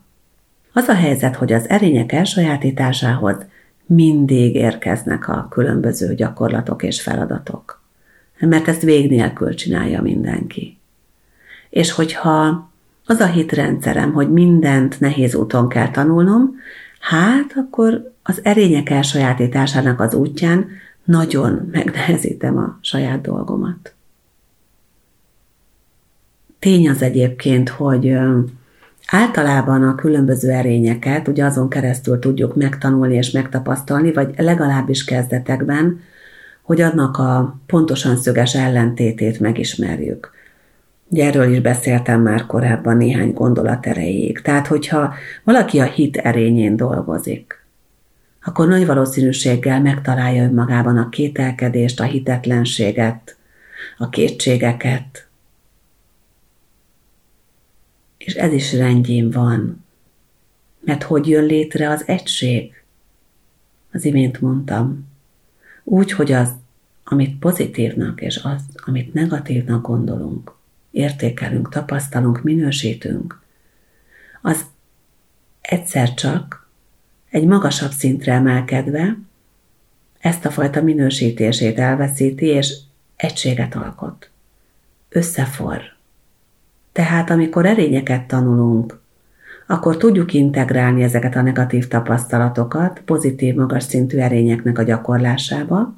Az 0.72 0.88
a 0.88 0.94
helyzet, 0.94 1.36
hogy 1.36 1.52
az 1.52 1.68
erények 1.68 2.12
elsajátításához 2.12 3.36
mindig 3.86 4.54
érkeznek 4.54 5.28
a 5.28 5.46
különböző 5.50 6.14
gyakorlatok 6.14 6.82
és 6.82 7.02
feladatok. 7.02 7.82
Mert 8.38 8.68
ezt 8.68 8.82
vég 8.82 9.10
nélkül 9.10 9.54
csinálja 9.54 10.02
mindenki. 10.02 10.78
És 11.70 11.92
hogyha 11.92 12.68
az 13.06 13.20
a 13.20 13.26
hitrendszerem, 13.26 14.12
hogy 14.12 14.32
mindent 14.32 15.00
nehéz 15.00 15.34
úton 15.34 15.68
kell 15.68 15.90
tanulnom, 15.90 16.54
hát 17.00 17.52
akkor 17.56 18.12
az 18.22 18.40
erények 18.42 18.90
elsajátításának 18.90 20.00
az 20.00 20.14
útján 20.14 20.68
nagyon 21.04 21.68
megnehezítem 21.72 22.58
a 22.58 22.78
saját 22.80 23.20
dolgomat. 23.20 23.95
Tény 26.58 26.88
az 26.88 27.02
egyébként, 27.02 27.68
hogy 27.68 28.18
Általában 29.06 29.82
a 29.82 29.94
különböző 29.94 30.50
erényeket 30.50 31.28
ugye 31.28 31.44
azon 31.44 31.68
keresztül 31.68 32.18
tudjuk 32.18 32.56
megtanulni 32.56 33.14
és 33.14 33.30
megtapasztalni, 33.30 34.12
vagy 34.12 34.34
legalábbis 34.36 35.04
kezdetekben, 35.04 36.00
hogy 36.62 36.80
annak 36.80 37.18
a 37.18 37.58
pontosan 37.66 38.16
szöges 38.16 38.54
ellentétét 38.54 39.40
megismerjük. 39.40 40.30
Ugye 41.08 41.26
erről 41.26 41.52
is 41.52 41.60
beszéltem 41.60 42.20
már 42.22 42.46
korábban 42.46 42.96
néhány 42.96 43.32
gondolat 43.32 43.86
erejéig. 43.86 44.40
Tehát, 44.40 44.66
hogyha 44.66 45.14
valaki 45.44 45.78
a 45.80 45.84
hit 45.84 46.16
erényén 46.16 46.76
dolgozik, 46.76 47.64
akkor 48.44 48.68
nagy 48.68 48.86
valószínűséggel 48.86 49.80
megtalálja 49.80 50.42
önmagában 50.42 50.96
a 50.96 51.08
kételkedést, 51.08 52.00
a 52.00 52.04
hitetlenséget, 52.04 53.36
a 53.98 54.08
kétségeket, 54.08 55.25
és 58.26 58.34
ez 58.34 58.52
is 58.52 58.72
rendjén 58.72 59.30
van. 59.30 59.84
Mert 60.80 61.02
hogy 61.02 61.28
jön 61.28 61.44
létre 61.44 61.90
az 61.90 62.02
egység? 62.06 62.82
Az 63.92 64.04
imént 64.04 64.40
mondtam. 64.40 65.08
Úgy, 65.84 66.12
hogy 66.12 66.32
az, 66.32 66.50
amit 67.04 67.38
pozitívnak, 67.38 68.20
és 68.20 68.40
az, 68.42 68.62
amit 68.74 69.14
negatívnak 69.14 69.86
gondolunk, 69.86 70.54
értékelünk, 70.90 71.68
tapasztalunk, 71.68 72.42
minősítünk, 72.42 73.40
az 74.42 74.64
egyszer 75.60 76.14
csak 76.14 76.68
egy 77.30 77.44
magasabb 77.44 77.90
szintre 77.90 78.32
emelkedve 78.32 79.18
ezt 80.18 80.44
a 80.44 80.50
fajta 80.50 80.82
minősítését 80.82 81.78
elveszíti, 81.78 82.46
és 82.46 82.76
egységet 83.16 83.74
alkot. 83.74 84.30
Összeforr. 85.08 85.95
Tehát 86.96 87.30
amikor 87.30 87.66
erényeket 87.66 88.26
tanulunk, 88.26 89.00
akkor 89.66 89.96
tudjuk 89.96 90.32
integrálni 90.32 91.02
ezeket 91.02 91.36
a 91.36 91.42
negatív 91.42 91.88
tapasztalatokat 91.88 93.02
pozitív, 93.04 93.54
magas 93.54 93.82
szintű 93.82 94.18
erényeknek 94.18 94.78
a 94.78 94.82
gyakorlásába. 94.82 95.94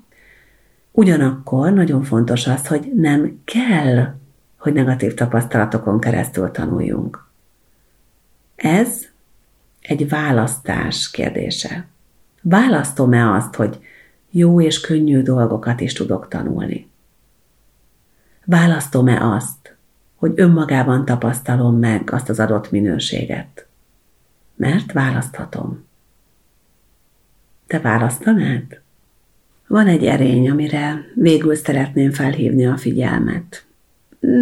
Ugyanakkor 0.93 1.73
nagyon 1.73 2.03
fontos 2.03 2.47
az, 2.47 2.67
hogy 2.67 2.93
nem 2.95 3.41
kell, 3.45 4.15
hogy 4.57 4.73
negatív 4.73 5.15
tapasztalatokon 5.15 6.01
keresztül 6.01 6.51
tanuljunk. 6.51 7.27
Ez 8.57 9.07
egy 9.81 10.09
választás 10.09 11.11
kérdése. 11.11 11.87
Választom-e 12.43 13.33
azt, 13.33 13.55
hogy 13.55 13.79
jó 14.31 14.61
és 14.61 14.81
könnyű 14.81 15.23
dolgokat 15.23 15.81
is 15.81 15.93
tudok 15.93 16.29
tanulni? 16.29 16.89
Választom-e 18.45 19.27
azt, 19.27 19.58
hogy 20.19 20.33
önmagában 20.35 21.05
tapasztalom 21.05 21.79
meg 21.79 22.11
azt 22.13 22.29
az 22.29 22.41
adott 22.41 22.71
minőséget. 22.71 23.67
Mert 24.57 24.93
választhatom. 24.93 25.85
Te 27.67 27.81
választanád? 27.81 28.81
Van 29.67 29.87
egy 29.87 30.05
erény, 30.05 30.51
amire 30.51 31.05
végül 31.15 31.55
szeretném 31.55 32.11
felhívni 32.11 32.67
a 32.67 32.77
figyelmet. 32.77 33.65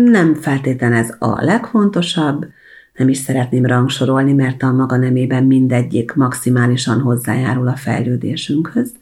Nem 0.05 0.35
feltétlen 0.35 0.93
ez 0.93 1.15
a 1.19 1.45
legfontosabb, 1.45 2.47
nem 2.95 3.09
is 3.09 3.19
szeretném 3.19 3.67
rangsorolni, 3.67 4.33
mert 4.33 4.63
a 4.63 4.73
maga 4.73 4.97
nemében 4.97 5.45
mindegyik 5.45 6.13
maximálisan 6.13 7.01
hozzájárul 7.01 7.69
a 7.69 7.77
fejlődésünkhöz, 7.77 8.93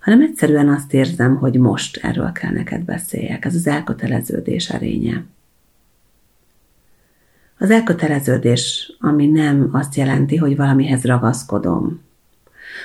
hanem 0.00 0.20
egyszerűen 0.20 0.68
azt 0.68 0.92
érzem, 0.92 1.36
hogy 1.36 1.58
most 1.58 1.96
erről 1.96 2.32
kell 2.32 2.52
neked 2.52 2.82
beszéljek. 2.82 3.44
Ez 3.44 3.54
az 3.54 3.66
elköteleződés 3.66 4.68
erénye. 4.68 5.24
Az 7.58 7.70
elköteleződés, 7.70 8.96
ami 9.00 9.26
nem 9.26 9.68
azt 9.72 9.94
jelenti, 9.94 10.36
hogy 10.36 10.56
valamihez 10.56 11.04
ragaszkodom. 11.04 12.00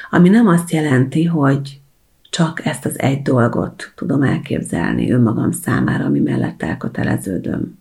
Ami 0.09 0.29
nem 0.29 0.47
azt 0.47 0.71
jelenti, 0.71 1.25
hogy 1.25 1.81
csak 2.29 2.65
ezt 2.65 2.85
az 2.85 2.99
egy 2.99 3.21
dolgot 3.21 3.91
tudom 3.95 4.23
elképzelni 4.23 5.11
önmagam 5.11 5.51
számára, 5.51 6.05
ami 6.05 6.19
mellett 6.19 6.63
elköteleződöm. 6.63 7.79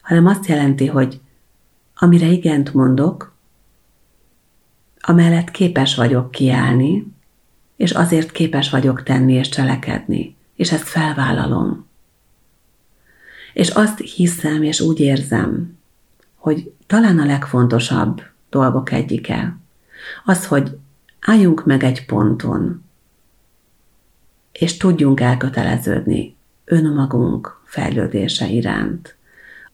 Hanem 0.00 0.26
azt 0.26 0.46
jelenti, 0.46 0.86
hogy 0.86 1.20
amire 1.94 2.26
igent 2.26 2.74
mondok, 2.74 3.34
amellett 5.00 5.50
képes 5.50 5.94
vagyok 5.94 6.30
kiállni, 6.30 7.14
és 7.76 7.90
azért 7.90 8.32
képes 8.32 8.70
vagyok 8.70 9.02
tenni 9.02 9.32
és 9.32 9.48
cselekedni, 9.48 10.36
és 10.54 10.72
ezt 10.72 10.88
felvállalom. 10.88 11.85
És 13.56 13.68
azt 13.68 13.98
hiszem, 13.98 14.62
és 14.62 14.80
úgy 14.80 15.00
érzem, 15.00 15.78
hogy 16.34 16.72
talán 16.86 17.18
a 17.18 17.24
legfontosabb 17.24 18.22
dolgok 18.50 18.92
egyike, 18.92 19.56
az, 20.24 20.46
hogy 20.46 20.78
álljunk 21.20 21.64
meg 21.64 21.84
egy 21.84 22.06
ponton, 22.06 22.84
és 24.52 24.76
tudjunk 24.76 25.20
elköteleződni 25.20 26.36
önmagunk 26.64 27.60
fejlődése 27.64 28.46
iránt, 28.46 29.16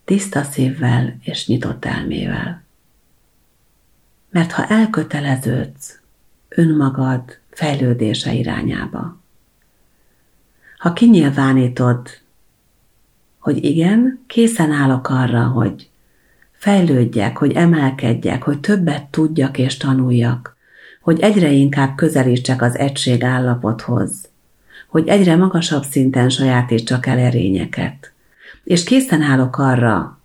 tiszta 0.05 0.43
szívvel 0.43 1.17
és 1.21 1.47
nyitott 1.47 1.85
elmével. 1.85 2.63
Mert 4.31 4.53
ha 4.53 4.67
elköteleződsz 4.67 6.01
önmagad 6.49 7.39
fejlődése 7.51 8.33
irányába, 8.33 9.21
ha 10.79 10.93
kinyilvánítod, 10.93 12.22
hogy 13.43 13.65
igen, 13.65 14.21
készen 14.27 14.71
állok 14.71 15.09
arra, 15.09 15.43
hogy 15.43 15.89
fejlődjek, 16.53 17.37
hogy 17.37 17.53
emelkedjek, 17.53 18.43
hogy 18.43 18.61
többet 18.61 19.05
tudjak 19.05 19.59
és 19.59 19.77
tanuljak, 19.77 20.57
hogy 21.01 21.21
egyre 21.21 21.51
inkább 21.51 21.97
közelítsek 21.97 22.63
az 22.63 22.77
egység 22.79 23.25
állapothoz, 23.25 24.13
hogy 24.89 25.09
egyre 25.09 25.37
magasabb 25.37 25.83
szinten 25.83 26.29
sajátítsak 26.29 27.07
el 27.07 27.19
erényeket, 27.19 28.13
és 28.65 28.85
készen 28.85 29.23
állok 29.23 29.59
arra, 29.59 30.19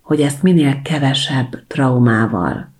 hogy 0.00 0.20
ezt 0.20 0.42
minél 0.42 0.82
kevesebb 0.82 1.66
traumával, 1.66 2.72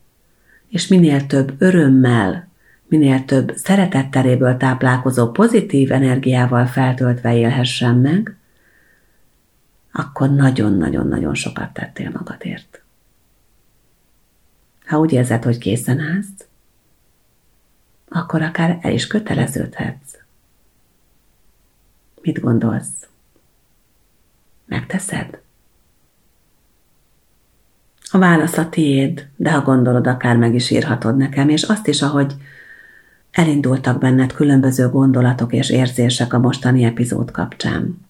és 0.69 0.87
minél 0.87 1.27
több 1.27 1.55
örömmel, 1.59 2.49
minél 2.89 3.25
több 3.25 3.53
szeretetteréből 3.55 4.57
táplálkozó 4.57 5.31
pozitív 5.31 5.93
energiával 5.93 6.67
feltöltve 6.67 7.37
élhessem 7.37 7.97
meg, 7.97 8.37
akkor 9.99 10.31
nagyon-nagyon-nagyon 10.31 11.35
sokat 11.35 11.73
tettél 11.73 12.11
magadért. 12.11 12.83
Ha 14.87 14.99
úgy 14.99 15.13
érzed, 15.13 15.45
hogy 15.45 15.59
készen 15.59 16.01
állsz, 16.01 16.47
akkor 18.09 18.43
akár 18.43 18.79
el 18.83 18.93
is 18.93 19.07
köteleződhetsz. 19.07 20.19
Mit 22.23 22.41
gondolsz? 22.41 23.09
Megteszed? 24.65 25.41
A 28.11 28.19
válasz 28.19 28.59
a 28.59 28.69
tiéd, 28.69 29.29
de 29.37 29.53
ha 29.53 29.63
gondolod, 29.63 30.07
akár 30.07 30.37
meg 30.37 30.55
is 30.55 30.71
írhatod 30.71 31.17
nekem, 31.17 31.49
és 31.49 31.63
azt 31.63 31.87
is, 31.87 32.03
ahogy 32.03 32.35
elindultak 33.31 33.99
benned 33.99 34.33
különböző 34.33 34.89
gondolatok 34.89 35.53
és 35.53 35.71
érzések 35.71 36.33
a 36.33 36.39
mostani 36.39 36.85
epizód 36.85 37.31
kapcsán. 37.31 38.06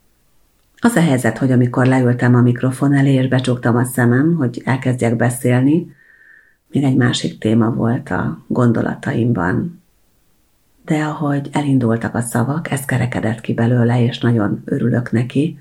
Az 0.87 0.97
a 0.97 1.01
helyzet, 1.01 1.39
hogy 1.39 1.53
amikor 1.53 1.87
leültem 1.87 2.35
a 2.35 2.41
mikrofon 2.41 2.95
elé, 2.95 3.13
és 3.13 3.29
becsuktam 3.29 3.77
a 3.77 3.85
szemem, 3.85 4.35
hogy 4.35 4.63
elkezdjek 4.65 5.17
beszélni, 5.17 5.95
még 6.69 6.83
egy 6.83 6.97
másik 6.97 7.39
téma 7.39 7.71
volt 7.71 8.11
a 8.11 8.45
gondolataimban. 8.47 9.83
De 10.85 11.05
ahogy 11.05 11.49
elindultak 11.53 12.15
a 12.15 12.21
szavak, 12.21 12.71
ez 12.71 12.85
kerekedett 12.85 13.41
ki 13.41 13.55
belőle, 13.55 14.03
és 14.03 14.19
nagyon 14.19 14.63
örülök 14.65 15.13
neki, 15.13 15.59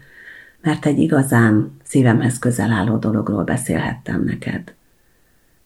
mert 0.62 0.86
egy 0.86 1.00
igazán 1.00 1.78
szívemhez 1.84 2.40
közel 2.40 2.72
álló 2.72 2.98
dologról 2.98 3.44
beszélhettem 3.44 4.24
neked. 4.24 4.74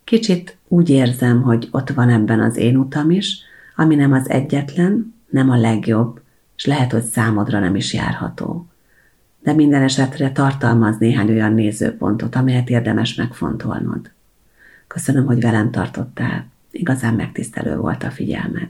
Kicsit 0.03 0.57
úgy 0.67 0.89
érzem, 0.89 1.41
hogy 1.41 1.67
ott 1.71 1.89
van 1.89 2.09
ebben 2.09 2.39
az 2.39 2.57
én 2.57 2.77
utam 2.77 3.09
is, 3.09 3.39
ami 3.75 3.95
nem 3.95 4.11
az 4.11 4.29
egyetlen, 4.29 5.13
nem 5.29 5.49
a 5.49 5.57
legjobb, 5.57 6.21
és 6.55 6.65
lehet, 6.65 6.91
hogy 6.91 7.03
számodra 7.03 7.59
nem 7.59 7.75
is 7.75 7.93
járható 7.93 8.68
de 9.41 9.53
minden 9.53 9.81
esetre 9.81 10.31
tartalmaz 10.31 10.97
néhány 10.97 11.29
olyan 11.29 11.53
nézőpontot, 11.53 12.35
amelyet 12.35 12.69
érdemes 12.69 13.15
megfontolnod. 13.15 14.11
Köszönöm, 14.87 15.25
hogy 15.25 15.41
velem 15.41 15.71
tartottál. 15.71 16.45
Igazán 16.71 17.13
megtisztelő 17.13 17.75
volt 17.75 18.03
a 18.03 18.09
figyelmed. 18.09 18.69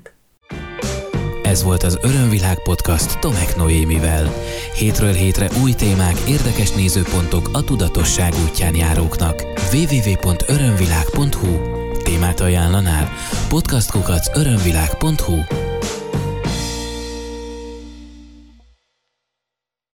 Ez 1.44 1.64
volt 1.64 1.84
az 1.84 2.00
Örömvilág 2.02 2.64
podcast 2.64 3.20
Tomek 3.20 3.56
Noémivel. 3.58 4.28
Hétről 4.74 5.14
hétre 5.14 5.50
új 5.64 5.72
témák, 5.72 6.16
érdekes 6.28 6.76
nézőpontok 6.76 7.50
a 7.54 7.64
tudatosság 7.64 8.34
útján 8.50 8.76
járóknak. 8.76 9.44
www.örömvilág.hu 9.74 11.78
Témát 12.04 12.40
ajánlanál? 12.40 13.08
Podcastkukac 13.50 14.38
örömvilág.hu 14.38 15.69